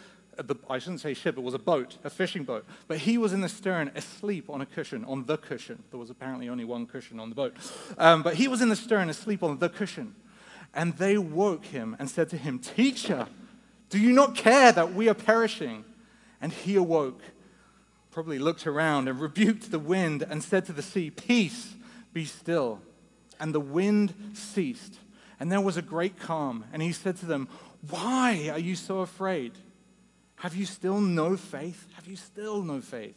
the, 0.46 0.56
I 0.70 0.78
shouldn't 0.78 1.00
say 1.00 1.14
ship, 1.14 1.36
it 1.36 1.42
was 1.42 1.54
a 1.54 1.58
boat, 1.58 1.98
a 2.04 2.10
fishing 2.10 2.44
boat. 2.44 2.64
But 2.86 2.98
he 2.98 3.18
was 3.18 3.32
in 3.32 3.40
the 3.40 3.48
stern 3.48 3.90
asleep 3.94 4.48
on 4.48 4.60
a 4.60 4.66
cushion, 4.66 5.04
on 5.04 5.24
the 5.24 5.36
cushion. 5.36 5.82
There 5.90 5.98
was 5.98 6.10
apparently 6.10 6.48
only 6.48 6.64
one 6.64 6.86
cushion 6.86 7.18
on 7.18 7.28
the 7.28 7.34
boat. 7.34 7.56
Um, 7.98 8.22
but 8.22 8.34
he 8.34 8.48
was 8.48 8.60
in 8.60 8.68
the 8.68 8.76
stern 8.76 9.08
asleep 9.10 9.42
on 9.42 9.58
the 9.58 9.68
cushion. 9.68 10.14
And 10.74 10.96
they 10.96 11.18
woke 11.18 11.66
him 11.66 11.96
and 11.98 12.08
said 12.08 12.28
to 12.30 12.36
him, 12.36 12.58
Teacher, 12.58 13.26
do 13.90 13.98
you 13.98 14.12
not 14.12 14.34
care 14.34 14.70
that 14.70 14.94
we 14.94 15.08
are 15.08 15.14
perishing? 15.14 15.84
And 16.40 16.52
he 16.52 16.76
awoke, 16.76 17.20
probably 18.10 18.38
looked 18.38 18.66
around 18.66 19.08
and 19.08 19.20
rebuked 19.20 19.70
the 19.70 19.78
wind 19.78 20.22
and 20.22 20.42
said 20.42 20.66
to 20.66 20.72
the 20.72 20.82
sea, 20.82 21.10
Peace, 21.10 21.74
be 22.12 22.24
still. 22.24 22.80
And 23.40 23.54
the 23.54 23.60
wind 23.60 24.14
ceased. 24.34 24.98
And 25.40 25.50
there 25.50 25.60
was 25.60 25.76
a 25.76 25.82
great 25.82 26.18
calm. 26.18 26.64
And 26.72 26.82
he 26.82 26.92
said 26.92 27.16
to 27.18 27.26
them, 27.26 27.48
Why 27.88 28.50
are 28.52 28.58
you 28.58 28.74
so 28.74 29.00
afraid? 29.00 29.52
Have 30.38 30.54
you 30.54 30.66
still 30.66 31.00
no 31.00 31.36
faith? 31.36 31.86
Have 31.94 32.06
you 32.06 32.16
still 32.16 32.62
no 32.62 32.80
faith? 32.80 33.16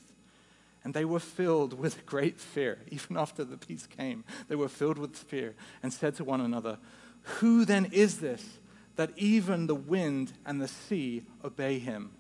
And 0.84 0.94
they 0.94 1.06
were 1.06 1.20
filled 1.20 1.78
with 1.78 2.06
great 2.06 2.40
fear. 2.40 2.80
Even 2.90 3.18
after 3.18 3.44
the 3.44 3.58
peace 3.58 3.88
came, 3.88 4.24
they 4.48 4.56
were 4.56 4.70
filled 4.70 4.98
with 4.98 5.16
fear 5.16 5.54
and 5.84 5.94
said 5.94 6.16
to 6.16 6.24
one 6.24 6.42
another, 6.42 6.78
Who 7.40 7.66
then 7.66 7.86
is 7.92 8.20
this 8.20 8.58
that 8.96 9.12
even 9.18 9.68
the 9.68 9.76
wind 9.76 10.34
and 10.46 10.62
the 10.62 10.68
sea 10.68 11.24
obey 11.44 11.80
him? 11.80 12.12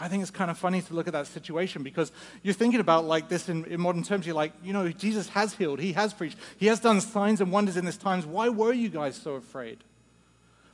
I 0.00 0.08
think 0.08 0.22
it's 0.22 0.30
kind 0.30 0.50
of 0.50 0.58
funny 0.58 0.80
to 0.80 0.94
look 0.94 1.08
at 1.08 1.12
that 1.12 1.26
situation 1.26 1.82
because 1.82 2.12
you're 2.42 2.54
thinking 2.54 2.78
about 2.78 3.04
like 3.04 3.28
this 3.28 3.48
in, 3.48 3.64
in, 3.64 3.80
modern 3.80 4.04
terms. 4.04 4.26
You're 4.26 4.36
like, 4.36 4.52
you 4.62 4.72
know, 4.72 4.88
Jesus 4.90 5.28
has 5.30 5.54
healed, 5.54 5.80
he 5.80 5.92
has 5.92 6.12
preached, 6.12 6.38
he 6.56 6.66
has 6.66 6.78
done 6.78 7.00
signs 7.00 7.40
and 7.40 7.50
wonders 7.50 7.76
in 7.76 7.84
this 7.84 7.96
times. 7.96 8.24
Why 8.24 8.48
were 8.48 8.72
you 8.72 8.88
guys 8.88 9.16
so 9.16 9.34
afraid? 9.34 9.78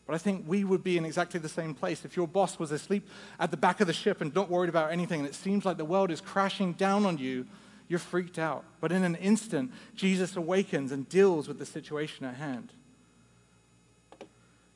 But 0.07 0.15
I 0.15 0.19
think 0.19 0.45
we 0.47 0.65
would 0.65 0.85
be 0.85 0.99
in 0.99 1.05
exactly 1.05 1.41
the 1.41 1.49
same 1.49 1.75
place. 1.75 2.05
If 2.05 2.17
your 2.17 2.29
boss 2.29 2.59
was 2.59 2.71
asleep 2.71 3.09
at 3.41 3.51
the 3.51 3.57
back 3.57 3.81
of 3.81 3.87
the 3.87 3.93
ship 3.93 4.21
and 4.21 4.35
not 4.35 4.51
worried 4.51 4.69
about 4.69 4.93
anything, 4.93 5.21
and 5.21 5.29
it 5.29 5.35
seems 5.35 5.65
like 5.65 5.79
the 5.79 5.85
world 5.85 6.11
is 6.11 6.21
crashing 6.21 6.75
down 6.75 7.07
on 7.07 7.17
you, 7.17 7.47
you're 7.89 7.99
freaked 7.99 8.39
out. 8.39 8.65
But 8.81 8.93
in 8.93 9.05
an 9.05 9.15
instant, 9.17 9.73
Jesus 9.95 10.37
awakens 10.37 10.93
and 10.93 11.09
deals 11.09 11.49
with 11.49 11.59
the 11.59 11.67
situation 11.67 12.27
at 12.27 12.35
hand. 12.35 12.73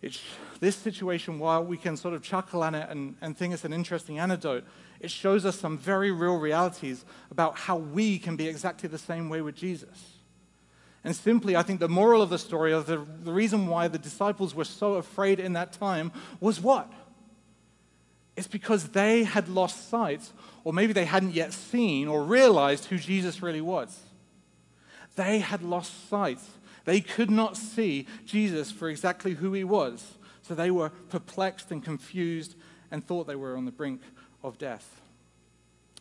It's, 0.01 0.21
this 0.61 0.77
situation, 0.77 1.39
while 1.39 1.65
we 1.65 1.77
can 1.77 1.97
sort 1.97 2.15
of 2.15 2.23
chuckle 2.23 2.63
at 2.63 2.75
it 2.75 2.87
and, 2.89 3.17
and 3.21 3.37
think 3.37 3.53
it's 3.53 3.65
an 3.65 3.73
interesting 3.73 4.19
anecdote, 4.19 4.65
it 5.01 5.11
shows 5.11 5.45
us 5.45 5.59
some 5.59 5.77
very 5.77 6.11
real 6.11 6.37
realities 6.37 7.05
about 7.31 7.59
how 7.59 7.77
we 7.77 8.19
can 8.19 8.37
be 8.37 8.49
exactly 8.49 8.89
the 8.89 8.99
same 8.99 9.29
way 9.29 9.43
with 9.43 9.57
Jesus. 9.57 10.18
And 11.09 11.17
simply, 11.17 11.57
I 11.57 11.63
think 11.63 11.81
the 11.81 11.89
moral 11.89 12.21
of 12.21 12.29
the 12.29 12.37
story, 12.37 12.71
of 12.75 12.85
the, 12.85 13.03
the 13.25 13.33
reason 13.33 13.67
why 13.67 13.89
the 13.89 13.97
disciples 13.97 14.55
were 14.55 14.67
so 14.67 14.97
afraid 14.97 15.41
in 15.41 15.55
that 15.55 15.73
time, 15.73 16.13
was 16.39 16.61
what? 16.61 16.93
It's 18.37 18.47
because 18.47 18.91
they 18.91 19.25
had 19.25 19.49
lost 19.49 19.89
sight, 19.89 20.21
or 20.65 20.75
maybe 20.75 20.93
they 20.93 21.07
hadn't 21.07 21.33
yet 21.33 21.55
seen 21.55 22.09
or 22.09 22.23
realized 22.25 22.85
who 22.85 22.99
Jesus 22.99 23.43
really 23.43 23.63
was. 23.63 23.99
They 25.17 25.39
had 25.39 25.63
lost 25.63 26.11
sight. 26.11 26.41
They 26.85 27.01
could 27.01 27.31
not 27.31 27.57
see 27.57 28.07
Jesus 28.27 28.71
for 28.71 28.91
exactly 28.91 29.33
who 29.33 29.55
he 29.55 29.65
was. 29.65 30.19
So 30.43 30.55
they 30.55 30.71
were 30.71 30.91
perplexed 30.91 31.71
and 31.71 31.83
confused 31.83 32.55
and 32.91 33.03
thought 33.03 33.27
they 33.27 33.35
were 33.35 33.57
on 33.57 33.65
the 33.65 33.73
brink 33.73 34.03
of 34.45 34.59
death. 34.59 35.01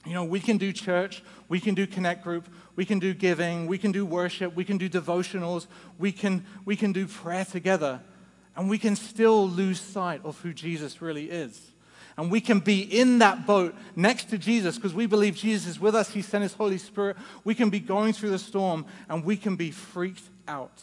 You 0.05 0.13
know, 0.13 0.23
we 0.23 0.39
can 0.39 0.57
do 0.57 0.71
church, 0.71 1.21
we 1.49 1.59
can 1.59 1.75
do 1.75 1.85
connect 1.85 2.23
group, 2.23 2.47
we 2.75 2.85
can 2.85 2.99
do 2.99 3.13
giving, 3.13 3.67
we 3.67 3.77
can 3.77 3.91
do 3.91 4.05
worship, 4.05 4.55
we 4.55 4.63
can 4.63 4.77
do 4.77 4.89
devotionals, 4.89 5.67
we 5.97 6.11
can, 6.11 6.45
we 6.65 6.75
can 6.75 6.93
do 6.93 7.07
prayer 7.07 7.43
together, 7.43 7.99
and 8.55 8.69
we 8.69 8.77
can 8.77 8.95
still 8.95 9.49
lose 9.49 9.81
sight 9.81 10.21
of 10.23 10.39
who 10.41 10.53
Jesus 10.53 11.01
really 11.01 11.29
is. 11.29 11.71
And 12.17 12.31
we 12.31 12.41
can 12.41 12.59
be 12.59 12.81
in 12.81 13.19
that 13.19 13.45
boat 13.45 13.75
next 13.95 14.29
to 14.31 14.39
Jesus 14.39 14.75
because 14.75 14.93
we 14.93 15.05
believe 15.05 15.35
Jesus 15.35 15.67
is 15.67 15.79
with 15.79 15.93
us. 15.93 16.09
He 16.09 16.23
sent 16.23 16.41
His 16.41 16.53
Holy 16.53 16.79
Spirit. 16.79 17.15
We 17.43 17.53
can 17.53 17.69
be 17.69 17.79
going 17.79 18.13
through 18.13 18.31
the 18.31 18.39
storm 18.39 18.87
and 19.07 19.23
we 19.23 19.37
can 19.37 19.55
be 19.55 19.69
freaked 19.69 20.23
out. 20.47 20.81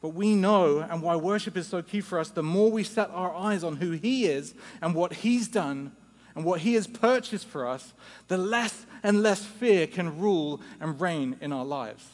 But 0.00 0.10
we 0.10 0.36
know, 0.36 0.78
and 0.78 1.02
why 1.02 1.16
worship 1.16 1.56
is 1.56 1.66
so 1.66 1.82
key 1.82 2.02
for 2.02 2.20
us, 2.20 2.28
the 2.30 2.42
more 2.42 2.70
we 2.70 2.84
set 2.84 3.10
our 3.10 3.34
eyes 3.34 3.64
on 3.64 3.76
who 3.76 3.92
He 3.92 4.26
is 4.26 4.54
and 4.80 4.94
what 4.94 5.12
He's 5.12 5.48
done, 5.48 5.92
and 6.34 6.44
what 6.44 6.60
He 6.60 6.74
has 6.74 6.86
purchased 6.86 7.46
for 7.46 7.66
us, 7.66 7.94
the 8.28 8.38
less 8.38 8.86
and 9.02 9.22
less 9.22 9.44
fear 9.44 9.86
can 9.86 10.18
rule 10.18 10.60
and 10.80 11.00
reign 11.00 11.36
in 11.40 11.52
our 11.52 11.64
lives. 11.64 12.08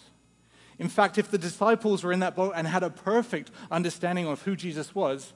In 0.79 0.89
fact, 0.89 1.19
if 1.19 1.31
the 1.31 1.39
disciples 1.39 2.03
were 2.03 2.13
in 2.13 2.21
that 2.21 2.35
boat 2.35 2.55
and 2.57 2.67
had 2.67 2.83
a 2.83 2.91
perfect 2.91 3.51
understanding 3.71 4.27
of 4.27 4.43
who 4.43 4.57
Jesus 4.57 4.95
was, 4.95 5.35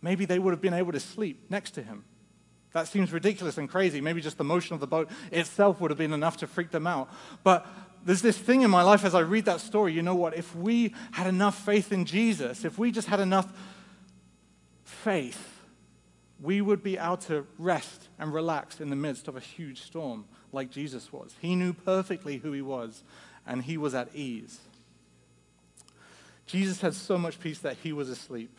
maybe 0.00 0.24
they 0.24 0.38
would 0.38 0.52
have 0.52 0.62
been 0.62 0.74
able 0.74 0.92
to 0.92 1.00
sleep 1.00 1.44
next 1.50 1.72
to 1.72 1.82
him. 1.82 2.04
That 2.72 2.88
seems 2.88 3.12
ridiculous 3.12 3.58
and 3.58 3.68
crazy. 3.68 4.00
Maybe 4.00 4.20
just 4.20 4.38
the 4.38 4.44
motion 4.44 4.74
of 4.74 4.80
the 4.80 4.86
boat 4.86 5.10
itself 5.32 5.80
would 5.80 5.90
have 5.90 5.98
been 5.98 6.12
enough 6.12 6.38
to 6.38 6.46
freak 6.46 6.70
them 6.70 6.86
out. 6.86 7.10
But 7.42 7.66
there's 8.04 8.22
this 8.22 8.38
thing 8.38 8.62
in 8.62 8.70
my 8.70 8.82
life 8.82 9.04
as 9.04 9.14
I 9.14 9.20
read 9.20 9.46
that 9.46 9.60
story, 9.60 9.92
you 9.92 10.02
know 10.02 10.14
what? 10.14 10.36
If 10.36 10.54
we 10.54 10.94
had 11.12 11.26
enough 11.26 11.64
faith 11.64 11.92
in 11.92 12.04
Jesus, 12.04 12.64
if 12.64 12.78
we 12.78 12.90
just 12.90 13.08
had 13.08 13.20
enough 13.20 13.52
faith 14.84 15.55
we 16.40 16.60
would 16.60 16.82
be 16.82 16.98
able 16.98 17.16
to 17.16 17.46
rest 17.58 18.08
and 18.18 18.32
relax 18.32 18.80
in 18.80 18.90
the 18.90 18.96
midst 18.96 19.28
of 19.28 19.36
a 19.36 19.40
huge 19.40 19.82
storm 19.82 20.26
like 20.52 20.70
Jesus 20.70 21.12
was. 21.12 21.34
He 21.40 21.54
knew 21.56 21.72
perfectly 21.72 22.38
who 22.38 22.52
he 22.52 22.62
was, 22.62 23.02
and 23.46 23.62
he 23.62 23.76
was 23.76 23.94
at 23.94 24.14
ease. 24.14 24.60
Jesus 26.46 26.80
had 26.80 26.94
so 26.94 27.18
much 27.18 27.40
peace 27.40 27.58
that 27.60 27.76
he 27.82 27.92
was 27.92 28.08
asleep. 28.08 28.56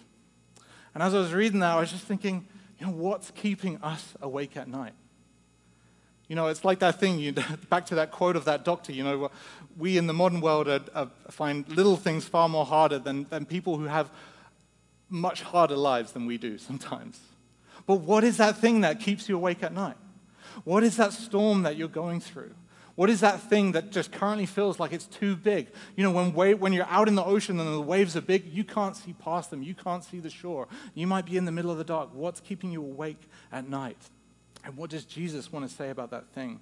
And 0.93 1.03
as 1.03 1.13
I 1.13 1.19
was 1.19 1.33
reading 1.33 1.59
that, 1.59 1.75
I 1.75 1.79
was 1.79 1.91
just 1.91 2.05
thinking, 2.05 2.47
you 2.79 2.87
know, 2.87 2.93
what's 2.93 3.31
keeping 3.31 3.77
us 3.81 4.13
awake 4.21 4.57
at 4.57 4.67
night? 4.67 4.93
You 6.27 6.35
know, 6.35 6.47
it's 6.47 6.65
like 6.65 6.79
that 6.79 6.99
thing, 6.99 7.19
you, 7.19 7.31
back 7.69 7.85
to 7.87 7.95
that 7.95 8.11
quote 8.11 8.35
of 8.35 8.45
that 8.45 8.65
doctor, 8.65 8.91
you 8.91 9.03
know, 9.03 9.31
we 9.77 9.97
in 9.97 10.07
the 10.07 10.13
modern 10.13 10.41
world 10.41 10.67
are, 10.67 10.81
are, 10.93 11.09
find 11.29 11.67
little 11.69 11.95
things 11.95 12.25
far 12.25 12.49
more 12.49 12.65
harder 12.65 12.99
than, 12.99 13.27
than 13.29 13.45
people 13.45 13.77
who 13.77 13.85
have 13.85 14.09
much 15.09 15.41
harder 15.41 15.77
lives 15.77 16.11
than 16.11 16.25
we 16.25 16.37
do 16.37 16.57
sometimes. 16.57 17.19
But 17.87 18.01
what 18.01 18.23
is 18.23 18.37
that 18.37 18.57
thing 18.57 18.81
that 18.81 18.99
keeps 18.99 19.27
you 19.27 19.35
awake 19.35 19.63
at 19.63 19.73
night? 19.73 19.97
What 20.63 20.83
is 20.83 20.97
that 20.97 21.13
storm 21.13 21.63
that 21.63 21.77
you're 21.77 21.87
going 21.87 22.19
through? 22.19 22.53
What 22.95 23.09
is 23.09 23.21
that 23.21 23.39
thing 23.41 23.73
that 23.73 23.91
just 23.91 24.11
currently 24.11 24.47
feels 24.47 24.79
like 24.79 24.91
it's 24.91 25.05
too 25.05 25.35
big? 25.35 25.67
You 25.95 26.03
know, 26.03 26.11
when, 26.11 26.33
wa- 26.33 26.55
when 26.55 26.73
you're 26.73 26.87
out 26.87 27.07
in 27.07 27.15
the 27.15 27.23
ocean 27.23 27.59
and 27.59 27.73
the 27.73 27.81
waves 27.81 28.17
are 28.17 28.21
big, 28.21 28.51
you 28.51 28.63
can't 28.63 28.95
see 28.95 29.13
past 29.13 29.51
them. 29.51 29.61
You 29.61 29.75
can't 29.75 30.03
see 30.03 30.19
the 30.19 30.31
shore. 30.31 30.67
You 30.95 31.07
might 31.07 31.25
be 31.25 31.37
in 31.37 31.45
the 31.45 31.51
middle 31.51 31.71
of 31.71 31.77
the 31.77 31.83
dark. 31.83 32.09
What's 32.13 32.39
keeping 32.39 32.71
you 32.71 32.81
awake 32.81 33.29
at 33.51 33.69
night? 33.69 33.97
And 34.65 34.75
what 34.75 34.89
does 34.89 35.05
Jesus 35.05 35.51
want 35.51 35.69
to 35.69 35.73
say 35.73 35.91
about 35.91 36.09
that 36.09 36.27
thing? 36.33 36.59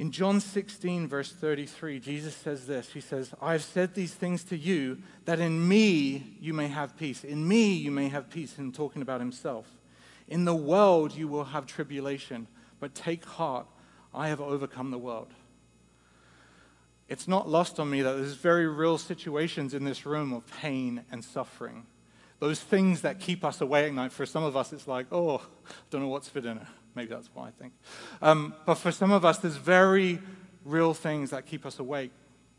In 0.00 0.12
John 0.12 0.40
16, 0.40 1.08
verse 1.08 1.30
33, 1.30 2.00
Jesus 2.00 2.34
says 2.34 2.66
this 2.66 2.90
He 2.90 3.02
says, 3.02 3.34
I 3.38 3.52
have 3.52 3.62
said 3.62 3.94
these 3.94 4.14
things 4.14 4.42
to 4.44 4.56
you 4.56 4.96
that 5.26 5.40
in 5.40 5.68
me 5.68 6.38
you 6.40 6.54
may 6.54 6.68
have 6.68 6.96
peace. 6.96 7.22
In 7.22 7.46
me 7.46 7.74
you 7.74 7.90
may 7.90 8.08
have 8.08 8.30
peace, 8.30 8.58
in 8.58 8.72
talking 8.72 9.02
about 9.02 9.20
himself. 9.20 9.66
In 10.26 10.46
the 10.46 10.54
world 10.54 11.14
you 11.14 11.28
will 11.28 11.44
have 11.44 11.66
tribulation, 11.66 12.46
but 12.80 12.94
take 12.94 13.26
heart, 13.26 13.66
I 14.14 14.28
have 14.28 14.40
overcome 14.40 14.90
the 14.90 14.96
world. 14.96 15.34
It's 17.06 17.28
not 17.28 17.46
lost 17.46 17.78
on 17.78 17.90
me 17.90 18.00
that 18.00 18.14
there's 18.14 18.36
very 18.36 18.68
real 18.68 18.96
situations 18.96 19.74
in 19.74 19.84
this 19.84 20.06
room 20.06 20.32
of 20.32 20.50
pain 20.62 21.04
and 21.12 21.22
suffering. 21.22 21.84
Those 22.38 22.58
things 22.58 23.02
that 23.02 23.20
keep 23.20 23.44
us 23.44 23.60
awake 23.60 23.88
at 23.88 23.92
night. 23.92 24.12
For 24.12 24.24
some 24.24 24.44
of 24.44 24.56
us, 24.56 24.72
it's 24.72 24.88
like, 24.88 25.08
oh, 25.12 25.36
I 25.36 25.72
don't 25.90 26.00
know 26.00 26.08
what's 26.08 26.30
for 26.30 26.40
dinner. 26.40 26.66
Maybe 26.94 27.10
that's 27.10 27.30
why 27.32 27.48
I 27.48 27.50
think. 27.52 27.72
Um, 28.20 28.54
but 28.66 28.74
for 28.74 28.92
some 28.92 29.12
of 29.12 29.24
us, 29.24 29.38
there's 29.38 29.56
very 29.56 30.18
real 30.64 30.94
things 30.94 31.30
that 31.30 31.46
keep 31.46 31.64
us 31.64 31.78
awake. 31.78 32.10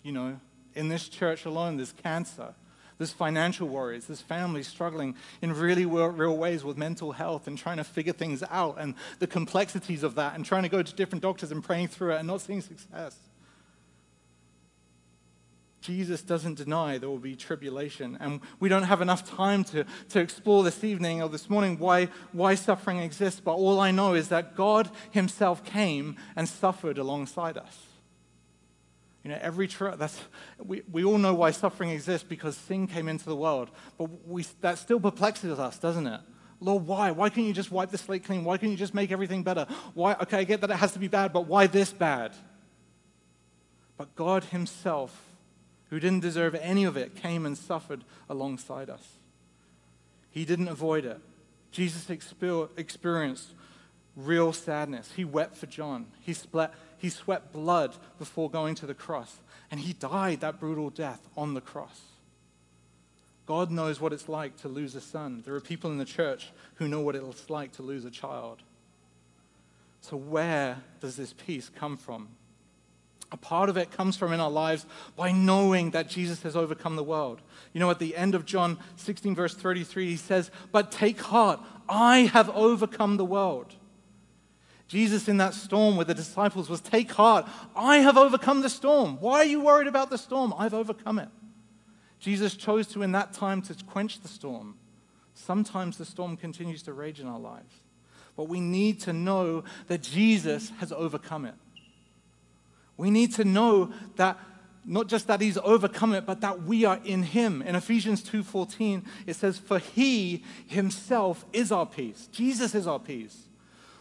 You 0.04 0.12
know, 0.12 0.40
in 0.74 0.90
this 0.90 1.08
church 1.08 1.46
alone, 1.46 1.78
there's 1.78 1.92
cancer, 1.92 2.54
there's 2.98 3.12
financial 3.12 3.68
worries, 3.68 4.06
there's 4.06 4.22
families 4.22 4.68
struggling 4.68 5.16
in 5.42 5.54
really 5.54 5.86
real 5.86 6.38
ways 6.38 6.64
with 6.64 6.78
mental 6.78 7.12
health 7.12 7.48
and 7.48 7.58
trying 7.58 7.78
to 7.78 7.84
figure 7.84 8.14
things 8.14 8.44
out 8.50 8.78
and 8.80 8.96
the 9.20 9.28
complexities 9.28 10.04
of 10.04 10.16
that 10.16 10.36
and 10.36 10.46
trying 10.46 10.64
to 10.64 10.70
go 10.70 10.82
to 10.82 10.96
different 10.96 11.22
doctors 11.22 11.52
and 11.52 11.64
praying 11.64 11.88
through 11.88 12.14
it 12.14 12.20
and 12.20 12.28
not 12.28 12.42
seeing 12.42 12.62
success. 12.62 13.18
Jesus 15.82 16.22
doesn't 16.22 16.56
deny 16.56 16.98
there 16.98 17.10
will 17.10 17.18
be 17.18 17.36
tribulation. 17.36 18.18
And 18.20 18.40
we 18.60 18.70
don't 18.70 18.84
have 18.84 19.02
enough 19.02 19.30
time 19.30 19.64
to, 19.66 19.86
to 20.10 20.20
explore 20.20 20.64
this 20.64 20.84
evening 20.84 21.22
or 21.22 21.30
this 21.30 21.50
morning 21.50 21.80
why, 21.80 22.08
why 22.32 22.56
suffering 22.56 23.00
exists. 23.00 23.40
But 23.40 23.56
all 23.56 23.80
I 23.80 23.92
know 23.92 24.14
is 24.14 24.30
that 24.30 24.56
God 24.56 24.90
Himself 25.10 25.66
came 25.66 26.18
and 26.36 26.48
suffered 26.48 26.98
alongside 26.98 27.58
us. 27.58 27.78
You 29.24 29.30
know, 29.30 29.38
every 29.40 29.68
tri- 29.68 29.96
that's 29.96 30.20
we, 30.58 30.82
we 30.92 31.04
all 31.04 31.18
know 31.18 31.34
why 31.34 31.52
suffering 31.52 31.92
exists 31.92 32.26
because 32.28 32.58
sin 32.58 32.88
came 32.88 33.08
into 33.08 33.26
the 33.26 33.36
world. 33.36 33.70
But 33.98 34.10
we, 34.28 34.46
that 34.62 34.78
still 34.78 35.00
perplexes 35.00 35.60
us, 35.60 35.78
doesn't 35.78 36.08
it? 36.08 36.22
Lord, 36.60 36.86
why? 36.86 37.12
Why 37.12 37.30
can't 37.30 37.48
you 37.48 37.54
just 37.54 37.72
wipe 37.72 37.90
the 37.90 37.98
slate 37.98 38.24
clean? 38.24 38.44
Why 38.44 38.58
can't 38.58 38.72
you 38.72 38.78
just 38.78 38.94
make 38.94 39.12
everything 39.12 39.42
better? 39.44 39.66
Why? 39.94 40.14
Okay, 40.14 40.40
I 40.40 40.44
get 40.44 40.62
that 40.62 40.70
it 40.70 40.78
has 40.78 40.94
to 40.94 41.00
be 41.00 41.08
bad, 41.08 41.34
but 41.34 41.48
why 41.48 41.68
this 41.68 41.92
bad? 41.92 42.36
But 43.98 44.16
God 44.16 44.44
Himself, 44.46 45.16
who 45.92 46.00
didn't 46.00 46.22
deserve 46.22 46.56
any 46.56 46.84
of 46.84 46.98
it, 46.98 47.16
came 47.16 47.46
and 47.46 47.56
suffered 47.56 48.04
alongside 48.28 48.90
us. 48.90 49.18
He 50.32 50.46
didn't 50.46 50.70
avoid 50.70 51.06
it. 51.06 51.20
Jesus 51.72 52.10
experienced 52.10 53.50
real 54.16 54.54
sadness. 54.54 55.12
He 55.16 55.26
wept 55.26 55.58
for 55.58 55.68
John. 55.68 56.08
He 56.22 56.34
split 56.34 56.72
he 56.98 57.10
sweat 57.10 57.52
blood 57.52 57.96
before 58.20 58.48
going 58.50 58.76
to 58.76 58.86
the 58.86 58.94
cross, 58.94 59.40
and 59.72 59.80
he 59.80 59.94
died 59.94 60.42
that 60.42 60.60
brutal 60.60 60.92
death 60.92 61.28
on 61.36 61.56
the 61.56 61.62
cross. 61.62 62.00
God 63.48 63.72
knows 63.72 64.00
what 64.00 64.14
it's 64.14 64.30
like 64.30 64.56
to 64.58 64.68
lose 64.68 64.94
a 64.94 65.02
son. 65.02 65.42
There 65.44 65.56
are 65.56 65.62
people 65.62 65.92
in 65.92 65.98
the 65.98 66.06
church 66.06 66.52
who 66.76 66.88
know 66.88 67.02
what 67.02 67.16
it's 67.16 67.50
like 67.50 67.72
to 67.74 67.82
lose 67.82 68.06
a 68.06 68.12
child. 68.12 68.62
So, 70.02 70.16
where 70.16 70.84
does 71.00 71.16
this 71.16 71.34
peace 71.34 71.72
come 71.76 71.98
from? 71.98 72.30
A 73.32 73.38
part 73.38 73.70
of 73.70 73.78
it 73.78 73.92
comes 73.92 74.18
from 74.18 74.34
in 74.34 74.42
our 74.42 74.52
lives 74.52 74.86
by 75.16 75.32
knowing 75.32 75.92
that 75.92 76.10
Jesus 76.10 76.44
has 76.44 76.56
overcome 76.56 76.98
the 76.98 77.04
world. 77.04 77.42
You 77.74 77.80
know, 77.80 77.90
at 77.90 78.00
the 78.00 78.16
end 78.16 78.36
of 78.36 78.46
John 78.46 78.78
16, 78.98 79.36
verse 79.36 79.56
33, 79.56 80.10
he 80.10 80.18
says, 80.18 80.52
But 80.72 80.92
take 80.92 81.22
heart, 81.22 81.60
I 81.88 82.20
have 82.34 82.50
overcome 82.50 83.18
the 83.18 83.26
world. 83.26 83.76
Jesus 84.90 85.30
in 85.30 85.38
that 85.38 85.54
storm 85.54 85.96
with 85.96 86.08
the 86.08 86.14
disciples 86.14 86.70
was 86.70 86.82
take 86.82 87.12
heart. 87.14 87.48
I 87.78 88.00
have 88.00 88.18
overcome 88.18 88.62
the 88.62 88.70
storm. 88.70 89.18
Why 89.22 89.38
are 89.38 89.46
you 89.46 89.62
worried 89.62 89.88
about 89.88 90.10
the 90.10 90.18
storm? 90.18 90.54
I've 90.58 90.74
overcome 90.74 91.18
it. 91.18 91.30
Jesus 92.20 92.56
chose 92.56 92.88
to, 92.88 93.02
in 93.02 93.14
that 93.14 93.32
time, 93.32 93.62
to 93.64 93.76
quench 93.86 94.20
the 94.20 94.28
storm. 94.28 94.76
Sometimes 95.34 95.98
the 95.98 96.04
storm 96.04 96.36
continues 96.36 96.84
to 96.84 96.94
rage 96.94 97.22
in 97.22 97.28
our 97.28 97.40
lives. 97.40 97.74
But 98.36 98.50
we 98.50 98.60
need 98.60 99.00
to 99.02 99.14
know 99.14 99.64
that 99.88 100.02
Jesus 100.02 100.72
has 100.80 100.92
overcome 100.92 101.46
it. 101.46 101.56
We 103.02 103.10
need 103.10 103.34
to 103.34 103.44
know 103.44 103.92
that 104.18 104.38
not 104.86 105.08
just 105.08 105.26
that 105.26 105.42
he's 105.42 105.58
overcome 105.58 106.14
it, 106.14 106.28
but 106.28 106.42
that 106.42 106.62
we 106.62 106.86
are 106.86 107.00
in 107.04 107.24
him. 107.24 107.64
In 107.64 107.74
Ephesians 107.74 108.22
2:14, 108.22 109.04
it 109.26 109.36
says, 109.36 109.58
"For 109.58 109.80
he 109.80 110.44
himself 110.68 111.44
is 111.52 111.72
our 111.72 111.88
peace." 111.88 112.28
Jesus 112.32 112.76
is 112.76 112.86
our 112.86 113.00
peace 113.00 113.48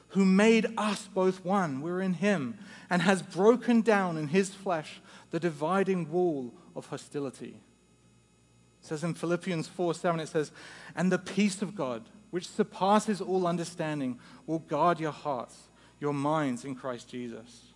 who 0.09 0.27
made 0.27 0.75
us 0.77 1.09
both 1.15 1.43
one. 1.47 1.81
We're 1.81 2.03
in 2.03 2.13
him 2.13 2.59
and 2.91 3.01
has 3.01 3.23
broken 3.23 3.81
down 3.81 4.19
in 4.19 4.29
his 4.29 4.51
flesh 4.51 5.01
the 5.31 5.41
dividing 5.41 6.11
wall 6.11 6.53
of 6.77 6.85
hostility. 6.85 7.63
It 8.83 8.87
says 8.87 9.03
in 9.03 9.15
Philippians 9.15 9.67
4 9.67 9.95
7, 9.95 10.21
it 10.21 10.29
says, 10.29 10.53
And 10.95 11.11
the 11.11 11.19
peace 11.19 11.63
of 11.63 11.75
God, 11.75 12.07
which 12.31 12.47
surpasses 12.47 13.23
all 13.23 13.47
understanding, 13.47 14.21
will 14.47 14.59
guard 14.59 15.01
your 15.01 15.11
hearts, 15.11 15.71
your 16.01 16.13
minds 16.13 16.67
in 16.67 16.75
Christ 16.75 17.09
Jesus. 17.09 17.70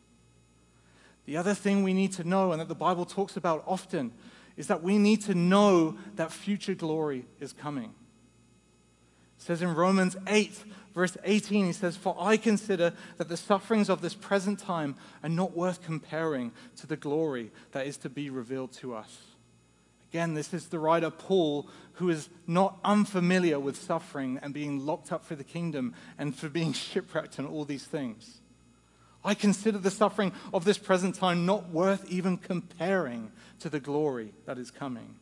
The 1.27 1.37
other 1.37 1.55
thing 1.55 1.83
we 1.83 1.95
need 1.95 2.13
to 2.13 2.25
know, 2.25 2.53
and 2.53 2.61
that 2.61 2.69
the 2.69 2.75
Bible 2.75 3.05
talks 3.05 3.37
about 3.37 3.65
often, 3.67 4.13
is 4.57 4.67
that 4.69 4.83
we 4.83 4.99
need 4.99 5.23
to 5.23 5.35
know 5.35 5.97
that 6.17 6.33
future 6.33 6.75
glory 6.75 7.27
is 7.41 7.53
coming. 7.53 7.95
It 9.39 9.43
says 9.43 9.63
in 9.63 9.75
Romans 9.75 10.17
8, 10.27 10.65
verse 10.95 11.17
18, 11.25 11.67
he 11.67 11.73
says, 11.73 11.97
For 11.97 12.17
I 12.19 12.37
consider 12.37 12.93
that 13.17 13.29
the 13.29 13.37
sufferings 13.37 13.89
of 13.91 14.01
this 14.01 14.15
present 14.15 14.59
time 14.59 14.97
are 15.23 15.29
not 15.29 15.57
worth 15.57 15.83
comparing 15.83 16.53
to 16.77 16.87
the 16.87 16.97
glory 16.97 17.51
that 17.73 17.87
is 17.87 17.97
to 17.99 18.09
be 18.09 18.31
revealed 18.31 18.73
to 18.75 18.95
us. 18.95 19.19
Again, 20.11 20.35
this 20.35 20.55
is 20.55 20.67
the 20.67 20.79
writer 20.79 21.11
Paul, 21.11 21.69
who 21.95 22.09
is 22.09 22.29
not 22.47 22.79
unfamiliar 22.85 23.59
with 23.59 23.77
suffering 23.77 24.39
and 24.43 24.55
being 24.55 24.87
locked 24.87 25.11
up 25.11 25.25
for 25.25 25.35
the 25.35 25.43
kingdom 25.43 25.95
and 26.17 26.37
for 26.37 26.49
being 26.49 26.73
shipwrecked 26.75 27.39
and 27.39 27.49
all 27.49 27.65
these 27.65 27.85
things. 27.85 28.41
I 29.25 29.35
consider 29.35 29.79
the 29.79 29.91
suffering 29.91 30.33
of 30.53 30.65
this 30.65 30.79
present 30.79 31.15
time 31.15 31.47
not 31.47 31.71
worth 31.71 32.11
even 32.11 32.37
comparing 32.37 33.33
to 33.61 33.71
the 33.71 33.81
glory 33.81 34.35
that 34.47 34.59
is 34.59 34.71
coming. 34.71 35.17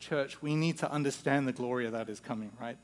Church, 0.00 0.42
we 0.42 0.56
need 0.56 0.78
to 0.78 0.90
understand 0.90 1.46
the 1.46 1.52
glory 1.52 1.88
that 1.88 2.08
is 2.08 2.20
coming, 2.20 2.50
right? 2.60 2.76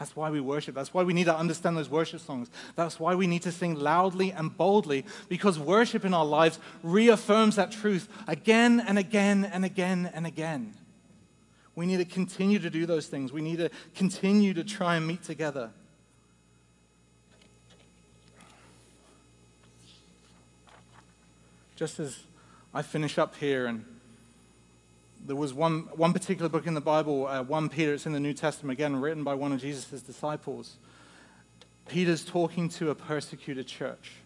That's 0.00 0.16
why 0.16 0.30
we 0.30 0.40
worship. 0.40 0.74
That's 0.74 0.94
why 0.94 1.02
we 1.02 1.12
need 1.12 1.24
to 1.24 1.36
understand 1.36 1.76
those 1.76 1.90
worship 1.90 2.20
songs. 2.20 2.50
That's 2.74 2.98
why 2.98 3.14
we 3.14 3.26
need 3.26 3.42
to 3.42 3.52
sing 3.52 3.74
loudly 3.74 4.32
and 4.32 4.56
boldly 4.56 5.04
because 5.28 5.58
worship 5.58 6.06
in 6.06 6.14
our 6.14 6.24
lives 6.24 6.58
reaffirms 6.82 7.56
that 7.56 7.70
truth 7.70 8.08
again 8.26 8.80
and 8.80 8.98
again 8.98 9.44
and 9.44 9.62
again 9.62 10.10
and 10.14 10.26
again. 10.26 10.72
We 11.76 11.84
need 11.84 11.98
to 11.98 12.06
continue 12.06 12.58
to 12.58 12.70
do 12.70 12.86
those 12.86 13.08
things. 13.08 13.30
We 13.30 13.42
need 13.42 13.58
to 13.58 13.70
continue 13.94 14.54
to 14.54 14.64
try 14.64 14.96
and 14.96 15.06
meet 15.06 15.22
together. 15.22 15.70
Just 21.80 21.98
as 21.98 22.24
I 22.74 22.82
finish 22.82 23.16
up 23.16 23.36
here 23.36 23.64
and 23.64 23.86
there 25.24 25.34
was 25.34 25.54
one, 25.54 25.88
one 25.94 26.12
particular 26.12 26.50
book 26.50 26.66
in 26.66 26.74
the 26.74 26.80
Bible, 26.82 27.26
uh, 27.26 27.42
1 27.42 27.70
Peter, 27.70 27.94
it's 27.94 28.04
in 28.04 28.12
the 28.12 28.20
New 28.20 28.34
Testament, 28.34 28.72
again, 28.72 29.00
written 29.00 29.24
by 29.24 29.32
one 29.32 29.50
of 29.50 29.62
Jesus' 29.62 30.02
disciples. 30.02 30.76
Peter's 31.88 32.22
talking 32.22 32.68
to 32.68 32.90
a 32.90 32.94
persecuted 32.94 33.66
church. 33.66 34.16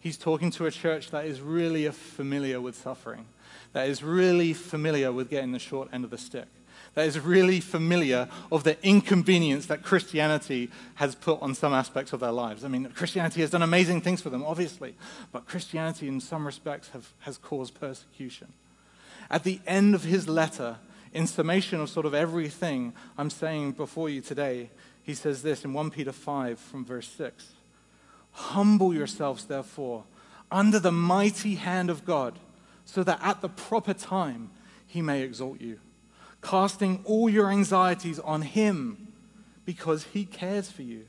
He's 0.00 0.16
talking 0.16 0.50
to 0.52 0.64
a 0.64 0.70
church 0.70 1.10
that 1.10 1.26
is 1.26 1.42
really 1.42 1.86
familiar 1.90 2.58
with 2.58 2.74
suffering, 2.74 3.26
that 3.74 3.86
is 3.86 4.02
really 4.02 4.54
familiar 4.54 5.12
with 5.12 5.28
getting 5.28 5.52
the 5.52 5.58
short 5.58 5.90
end 5.92 6.04
of 6.04 6.10
the 6.10 6.16
stick, 6.16 6.48
that 6.94 7.06
is 7.06 7.18
really 7.18 7.60
familiar 7.60 8.28
of 8.52 8.64
the 8.64 8.76
inconvenience 8.86 9.66
that 9.66 9.82
Christianity 9.82 10.70
has 10.94 11.14
put 11.14 11.42
on 11.42 11.54
some 11.54 11.72
aspects 11.72 12.12
of 12.12 12.20
their 12.20 12.32
lives. 12.32 12.64
I 12.64 12.68
mean, 12.68 12.88
Christianity 12.94 13.40
has 13.40 13.50
done 13.50 13.62
amazing 13.62 14.00
things 14.00 14.20
for 14.20 14.30
them, 14.30 14.44
obviously, 14.44 14.94
but 15.32 15.46
Christianity, 15.46 16.08
in 16.08 16.20
some 16.20 16.46
respects, 16.46 16.90
have, 16.90 17.12
has 17.20 17.36
caused 17.36 17.74
persecution. 17.74 18.52
At 19.30 19.44
the 19.44 19.60
end 19.66 19.94
of 19.94 20.04
his 20.04 20.28
letter, 20.28 20.76
in 21.12 21.26
summation 21.26 21.80
of 21.80 21.88
sort 21.88 22.06
of 22.06 22.14
everything 22.14 22.92
I'm 23.18 23.30
saying 23.30 23.72
before 23.72 24.08
you 24.08 24.20
today, 24.20 24.70
he 25.02 25.14
says 25.14 25.42
this 25.42 25.64
in 25.64 25.72
1 25.72 25.90
Peter 25.90 26.12
5 26.12 26.58
from 26.58 26.84
verse 26.84 27.08
6 27.08 27.52
Humble 28.32 28.92
yourselves, 28.92 29.44
therefore, 29.44 30.04
under 30.50 30.80
the 30.80 30.92
mighty 30.92 31.54
hand 31.54 31.88
of 31.88 32.04
God, 32.04 32.38
so 32.84 33.04
that 33.04 33.20
at 33.22 33.40
the 33.40 33.48
proper 33.48 33.94
time 33.94 34.50
he 34.86 35.00
may 35.02 35.22
exalt 35.22 35.60
you, 35.60 35.78
casting 36.44 37.00
all 37.04 37.28
your 37.28 37.50
anxieties 37.50 38.20
on 38.20 38.42
him 38.42 39.12
because 39.64 40.04
he 40.12 40.24
cares 40.24 40.70
for 40.70 40.82
you. 40.82 41.06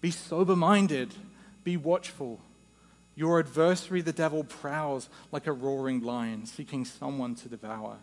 Be 0.00 0.10
sober 0.10 0.56
minded, 0.56 1.14
be 1.64 1.76
watchful. 1.76 2.40
Your 3.14 3.38
adversary, 3.38 4.00
the 4.00 4.12
devil, 4.12 4.44
prowls 4.44 5.08
like 5.30 5.46
a 5.46 5.52
roaring 5.52 6.02
lion, 6.02 6.46
seeking 6.46 6.84
someone 6.84 7.34
to 7.36 7.48
devour. 7.48 7.98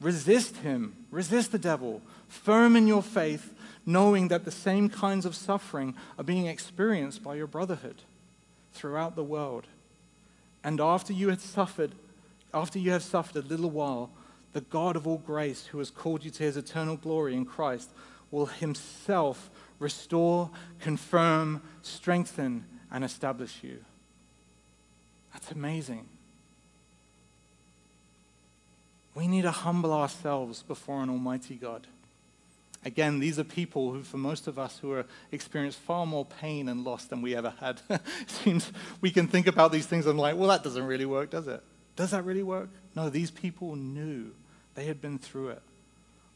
Resist 0.00 0.58
him, 0.58 0.96
resist 1.10 1.52
the 1.52 1.58
devil, 1.58 2.00
firm 2.26 2.74
in 2.74 2.86
your 2.86 3.02
faith, 3.02 3.52
knowing 3.84 4.28
that 4.28 4.44
the 4.44 4.50
same 4.50 4.88
kinds 4.88 5.26
of 5.26 5.36
suffering 5.36 5.94
are 6.18 6.24
being 6.24 6.46
experienced 6.46 7.22
by 7.22 7.34
your 7.34 7.46
brotherhood 7.46 8.02
throughout 8.72 9.14
the 9.14 9.24
world. 9.24 9.66
And 10.64 10.80
after 10.80 11.12
you 11.12 11.28
have 11.28 11.40
suffered, 11.40 11.92
after 12.54 12.78
you 12.78 12.92
have 12.92 13.02
suffered 13.02 13.44
a 13.44 13.46
little 13.46 13.70
while, 13.70 14.10
the 14.52 14.60
God 14.62 14.96
of 14.96 15.06
all 15.06 15.18
grace, 15.18 15.66
who 15.66 15.78
has 15.78 15.90
called 15.90 16.24
you 16.24 16.30
to 16.32 16.42
his 16.42 16.56
eternal 16.56 16.96
glory 16.96 17.34
in 17.34 17.44
Christ, 17.44 17.90
will 18.30 18.46
himself 18.46 19.50
restore, 19.78 20.50
confirm, 20.80 21.62
strengthen, 21.82 22.64
and 22.90 23.04
establish 23.04 23.60
you. 23.62 23.78
That's 25.32 25.52
amazing. 25.52 26.08
We 29.14 29.28
need 29.28 29.42
to 29.42 29.50
humble 29.50 29.92
ourselves 29.92 30.62
before 30.62 31.02
an 31.02 31.10
almighty 31.10 31.56
God. 31.56 31.86
Again, 32.84 33.18
these 33.18 33.38
are 33.38 33.44
people 33.44 33.92
who, 33.92 34.02
for 34.02 34.16
most 34.16 34.46
of 34.46 34.58
us, 34.58 34.78
who 34.78 34.92
are 34.92 35.04
experienced 35.32 35.78
far 35.78 36.06
more 36.06 36.24
pain 36.24 36.68
and 36.68 36.82
loss 36.82 37.04
than 37.04 37.20
we 37.20 37.36
ever 37.36 37.52
had. 37.60 37.82
it 37.90 38.00
seems 38.26 38.72
we 39.00 39.10
can 39.10 39.26
think 39.26 39.46
about 39.46 39.70
these 39.70 39.86
things 39.86 40.06
and 40.06 40.18
like, 40.18 40.36
well, 40.36 40.48
that 40.48 40.64
doesn't 40.64 40.84
really 40.84 41.04
work, 41.04 41.30
does 41.30 41.46
it? 41.46 41.62
Does 42.00 42.12
that 42.12 42.24
really 42.24 42.42
work? 42.42 42.70
No, 42.96 43.10
these 43.10 43.30
people 43.30 43.76
knew. 43.76 44.30
They 44.74 44.86
had 44.86 45.02
been 45.02 45.18
through 45.18 45.50
it. 45.50 45.60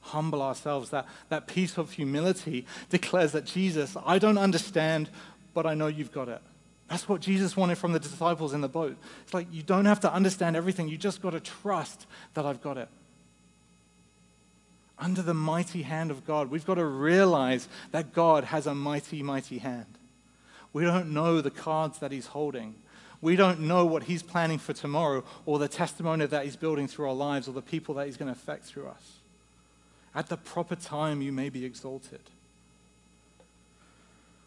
Humble 0.03 0.43
ourselves. 0.43 0.91
That, 0.91 1.07
that 1.31 1.47
piece 1.47 1.79
of 1.79 1.93
humility 1.93 2.67
declares 2.91 3.33
that 3.33 3.47
Jesus, 3.47 3.97
I 4.05 4.19
don't 4.19 4.37
understand, 4.37 5.09
but 5.55 5.65
I 5.65 5.73
know 5.73 5.87
you've 5.87 6.13
got 6.13 6.29
it. 6.29 6.43
That's 6.91 7.09
what 7.09 7.23
Jesus 7.23 7.57
wanted 7.57 7.79
from 7.79 7.95
the 7.95 7.99
disciples 7.99 8.53
in 8.53 8.61
the 8.61 8.69
boat. 8.69 8.99
It's 9.23 9.33
like 9.33 9.47
you 9.51 9.63
don't 9.63 9.87
have 9.87 10.01
to 10.01 10.13
understand 10.13 10.55
everything, 10.55 10.87
you 10.87 10.99
just 10.99 11.23
got 11.23 11.31
to 11.31 11.41
trust 11.41 12.07
that 12.35 12.45
I've 12.45 12.61
got 12.61 12.77
it 12.77 12.91
under 14.99 15.23
the 15.23 15.33
mighty 15.33 15.81
hand 15.81 16.11
of 16.11 16.27
God. 16.27 16.51
We've 16.51 16.67
got 16.67 16.75
to 16.75 16.85
realize 16.85 17.69
that 17.91 18.13
God 18.13 18.45
has 18.45 18.67
a 18.67 18.75
mighty, 18.75 19.23
mighty 19.23 19.57
hand. 19.57 19.87
We 20.75 20.85
don't 20.85 21.15
know 21.15 21.41
the 21.41 21.51
cards 21.51 22.01
that 22.01 22.13
He's 22.13 22.27
holding. 22.27 22.75
We 23.25 23.37
don't 23.37 23.61
know 23.61 23.87
what 23.87 24.03
He's 24.03 24.23
planning 24.23 24.59
for 24.59 24.75
tomorrow 24.75 25.25
or 25.47 25.59
the 25.59 25.67
testimony 25.67 26.27
that 26.27 26.45
He's 26.45 26.57
building 26.57 26.87
through 26.87 27.09
our 27.09 27.15
lives 27.15 27.49
or 27.49 27.53
the 27.53 27.63
people 27.63 27.95
that 27.95 28.05
He's 28.05 28.19
going 28.19 28.27
to 28.27 28.39
affect 28.39 28.65
through 28.65 28.87
us. 28.87 29.21
At 30.15 30.29
the 30.29 30.37
proper 30.37 30.77
time, 30.77 31.23
you 31.23 31.33
may 31.33 31.49
be 31.49 31.65
exalted. 31.65 32.21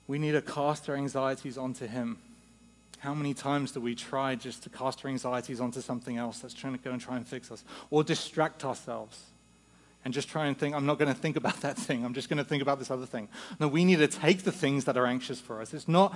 We 0.06 0.20
need 0.20 0.34
to 0.34 0.44
cast 0.44 0.88
our 0.90 0.96
anxieties 0.96 1.58
onto 1.58 1.88
Him. 1.88 2.20
How 3.00 3.16
many 3.16 3.34
times 3.34 3.72
do 3.72 3.82
we 3.82 3.96
try 3.96 4.36
just 4.36 4.62
to 4.62 4.70
cast 4.70 5.04
our 5.04 5.10
anxieties 5.10 5.60
onto 5.60 5.82
something 5.82 6.16
else 6.16 6.38
that's 6.38 6.54
trying 6.54 6.74
to 6.74 6.80
go 6.80 6.92
and 6.92 7.02
try 7.02 7.18
and 7.18 7.28
fix 7.28 7.52
us 7.52 7.64
or 7.90 8.04
distract 8.04 8.64
ourselves? 8.64 9.24
and 10.06 10.14
just 10.14 10.30
try 10.30 10.46
and 10.46 10.58
think, 10.58 10.74
I'm 10.74 10.86
not 10.86 11.00
going 11.00 11.14
to 11.14 11.20
think 11.20 11.36
about 11.36 11.60
that 11.62 11.76
thing. 11.76 12.06
I'm 12.06 12.14
just 12.14 12.30
going 12.30 12.38
to 12.38 12.44
think 12.46 12.62
about 12.62 12.80
this 12.80 12.90
other 12.90 13.06
thing. 13.06 13.28
No, 13.60 13.68
we 13.68 13.84
need 13.84 13.98
to 13.98 14.08
take 14.08 14.44
the 14.44 14.54
things 14.54 14.86
that 14.86 14.96
are 14.96 15.06
anxious 15.06 15.42
for 15.42 15.60
us. 15.60 15.74
It's 15.74 15.88
not, 15.88 16.16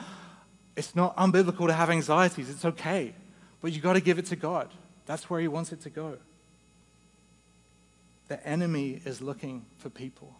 it's 0.75 0.95
not 0.95 1.15
unbiblical 1.17 1.67
to 1.67 1.73
have 1.73 1.89
anxieties. 1.89 2.49
It's 2.49 2.65
okay. 2.65 3.13
But 3.62 3.73
you've 3.73 3.84
got 3.84 3.93
to 3.93 4.01
give 4.01 4.17
it 4.17 4.25
to 4.27 4.36
God. 4.36 4.69
That's 5.05 5.29
where 5.29 5.39
He 5.39 5.47
wants 5.47 5.71
it 5.71 5.81
to 5.81 5.89
go. 5.89 6.17
The 8.27 8.45
enemy 8.47 9.01
is 9.03 9.21
looking 9.21 9.65
for 9.77 9.89
people, 9.89 10.36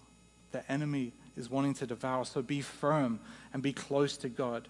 the 0.52 0.70
enemy 0.72 1.14
is 1.38 1.50
wanting 1.50 1.74
to 1.76 1.88
devour. 1.88 2.26
So 2.26 2.42
be 2.42 2.62
firm 2.62 3.20
and 3.54 3.62
be 3.62 3.74
close 3.74 4.18
to 4.18 4.30
God. 4.30 4.68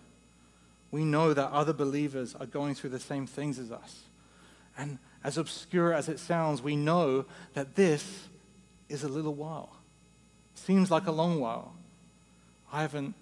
We 0.91 1.05
know 1.05 1.33
that 1.33 1.51
other 1.51 1.73
believers 1.73 2.35
are 2.35 2.45
going 2.45 2.75
through 2.75 2.89
the 2.89 2.99
same 2.99 3.25
things 3.25 3.57
as 3.57 3.71
us. 3.71 4.01
And 4.77 4.99
as 5.23 5.37
obscure 5.37 5.93
as 5.93 6.09
it 6.09 6.19
sounds, 6.19 6.61
we 6.61 6.75
know 6.75 7.25
that 7.53 7.75
this 7.75 8.27
is 8.89 9.03
a 9.03 9.07
little 9.07 9.33
while. 9.33 9.77
Seems 10.53 10.91
like 10.91 11.07
a 11.07 11.11
long 11.11 11.39
while. 11.39 11.73
I 12.71 12.81
haven't, 12.81 13.15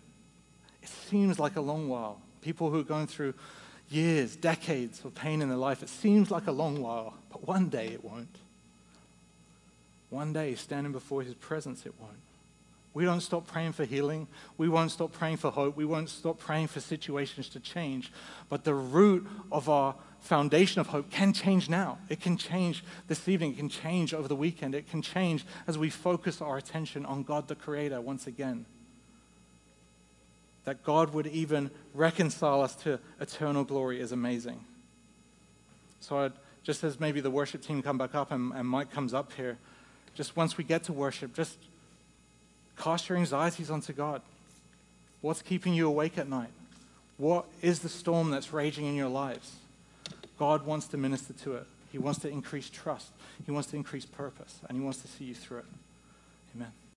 it 0.82 0.90
seems 0.90 1.40
like 1.40 1.56
a 1.56 1.62
long 1.62 1.88
while. 1.88 2.22
People 2.42 2.70
who 2.70 2.80
are 2.80 2.84
going 2.84 3.08
through 3.08 3.34
years, 3.90 4.36
decades 4.36 5.04
of 5.04 5.16
pain 5.16 5.42
in 5.42 5.50
their 5.50 5.58
life, 5.58 5.82
it 5.84 5.90
seems 5.90 6.32
like 6.32 6.48
a 6.48 6.52
long 6.52 6.82
while, 6.82 7.16
but 7.32 7.48
one 7.48 7.70
day 7.70 7.88
it 7.88 8.04
won't. 8.04 8.38
One 10.10 10.34
day, 10.34 10.56
standing 10.56 10.92
before 10.92 11.22
his 11.22 11.36
presence, 11.36 11.86
it 11.86 11.94
won't. 12.00 12.18
We 12.94 13.06
don't 13.06 13.22
stop 13.22 13.46
praying 13.46 13.74
for 13.74 13.86
healing. 13.86 14.28
We 14.58 14.68
won't 14.68 14.92
stop 14.92 15.12
praying 15.12 15.38
for 15.38 15.52
hope. 15.52 15.78
We 15.78 15.86
won't 15.86 16.10
stop 16.10 16.40
praying 16.40 16.68
for 16.68 16.80
situations 16.80 17.48
to 17.50 17.60
change. 17.60 18.12
But 18.50 18.64
the 18.64 18.74
root 18.74 19.28
of 19.52 19.70
our 19.70 19.96
foundation 20.20 20.82
of 20.82 20.88
hope 20.88 21.12
can 21.12 21.32
change 21.32 21.70
now. 21.70 22.00
It 22.10 22.20
can 22.20 22.36
change 22.36 22.84
this 23.08 23.30
evening. 23.30 23.54
It 23.54 23.58
can 23.58 23.70
change 23.70 24.14
over 24.14 24.28
the 24.28 24.36
weekend. 24.36 24.74
It 24.74 24.90
can 24.90 25.04
change 25.04 25.46
as 25.68 25.78
we 25.78 25.92
focus 25.92 26.42
our 26.42 26.58
attention 26.58 27.06
on 27.06 27.22
God 27.22 27.48
the 27.48 27.56
Creator 27.56 28.02
once 28.02 28.26
again. 28.26 28.66
That 30.66 30.84
God 30.84 31.14
would 31.14 31.28
even 31.28 31.72
reconcile 31.94 32.62
us 32.62 32.76
to 32.78 33.00
eternal 33.20 33.64
glory 33.64 34.00
is 34.00 34.12
amazing. 34.12 34.60
So, 36.00 36.20
I'd, 36.20 36.34
just 36.64 36.84
as 36.84 37.00
maybe 37.00 37.22
the 37.22 37.32
worship 37.32 37.62
team 37.62 37.82
come 37.82 37.98
back 37.98 38.16
up 38.16 38.32
and, 38.32 38.54
and 38.54 38.68
Mike 38.68 38.92
comes 38.92 39.14
up 39.14 39.34
here, 39.34 39.58
just 40.14 40.36
once 40.36 40.58
we 40.58 40.64
get 40.64 40.84
to 40.84 40.94
worship, 40.94 41.34
just 41.34 41.58
cast 42.78 43.10
your 43.10 43.18
anxieties 43.18 43.70
onto 43.70 43.94
God. 43.94 44.22
What's 45.22 45.42
keeping 45.42 45.74
you 45.74 45.88
awake 45.88 46.18
at 46.18 46.30
night? 46.30 46.52
What 47.18 47.46
is 47.62 47.80
the 47.80 47.90
storm 47.90 48.32
that's 48.32 48.54
raging 48.54 48.86
in 48.86 48.96
your 48.96 49.10
lives? 49.10 49.58
God 50.38 50.66
wants 50.66 50.88
to 50.88 50.98
minister 50.98 51.34
to 51.34 51.56
it. 51.56 51.68
He 51.92 51.98
wants 51.98 52.20
to 52.20 52.30
increase 52.30 52.70
trust. 52.70 53.12
He 53.46 53.52
wants 53.52 53.70
to 53.72 53.76
increase 53.76 54.06
purpose, 54.06 54.60
and 54.68 54.78
He 54.78 54.84
wants 54.84 55.02
to 55.02 55.08
see 55.08 55.26
you 55.26 55.36
through 55.36 55.60
it. 55.60 55.66
Amen. 56.56 56.72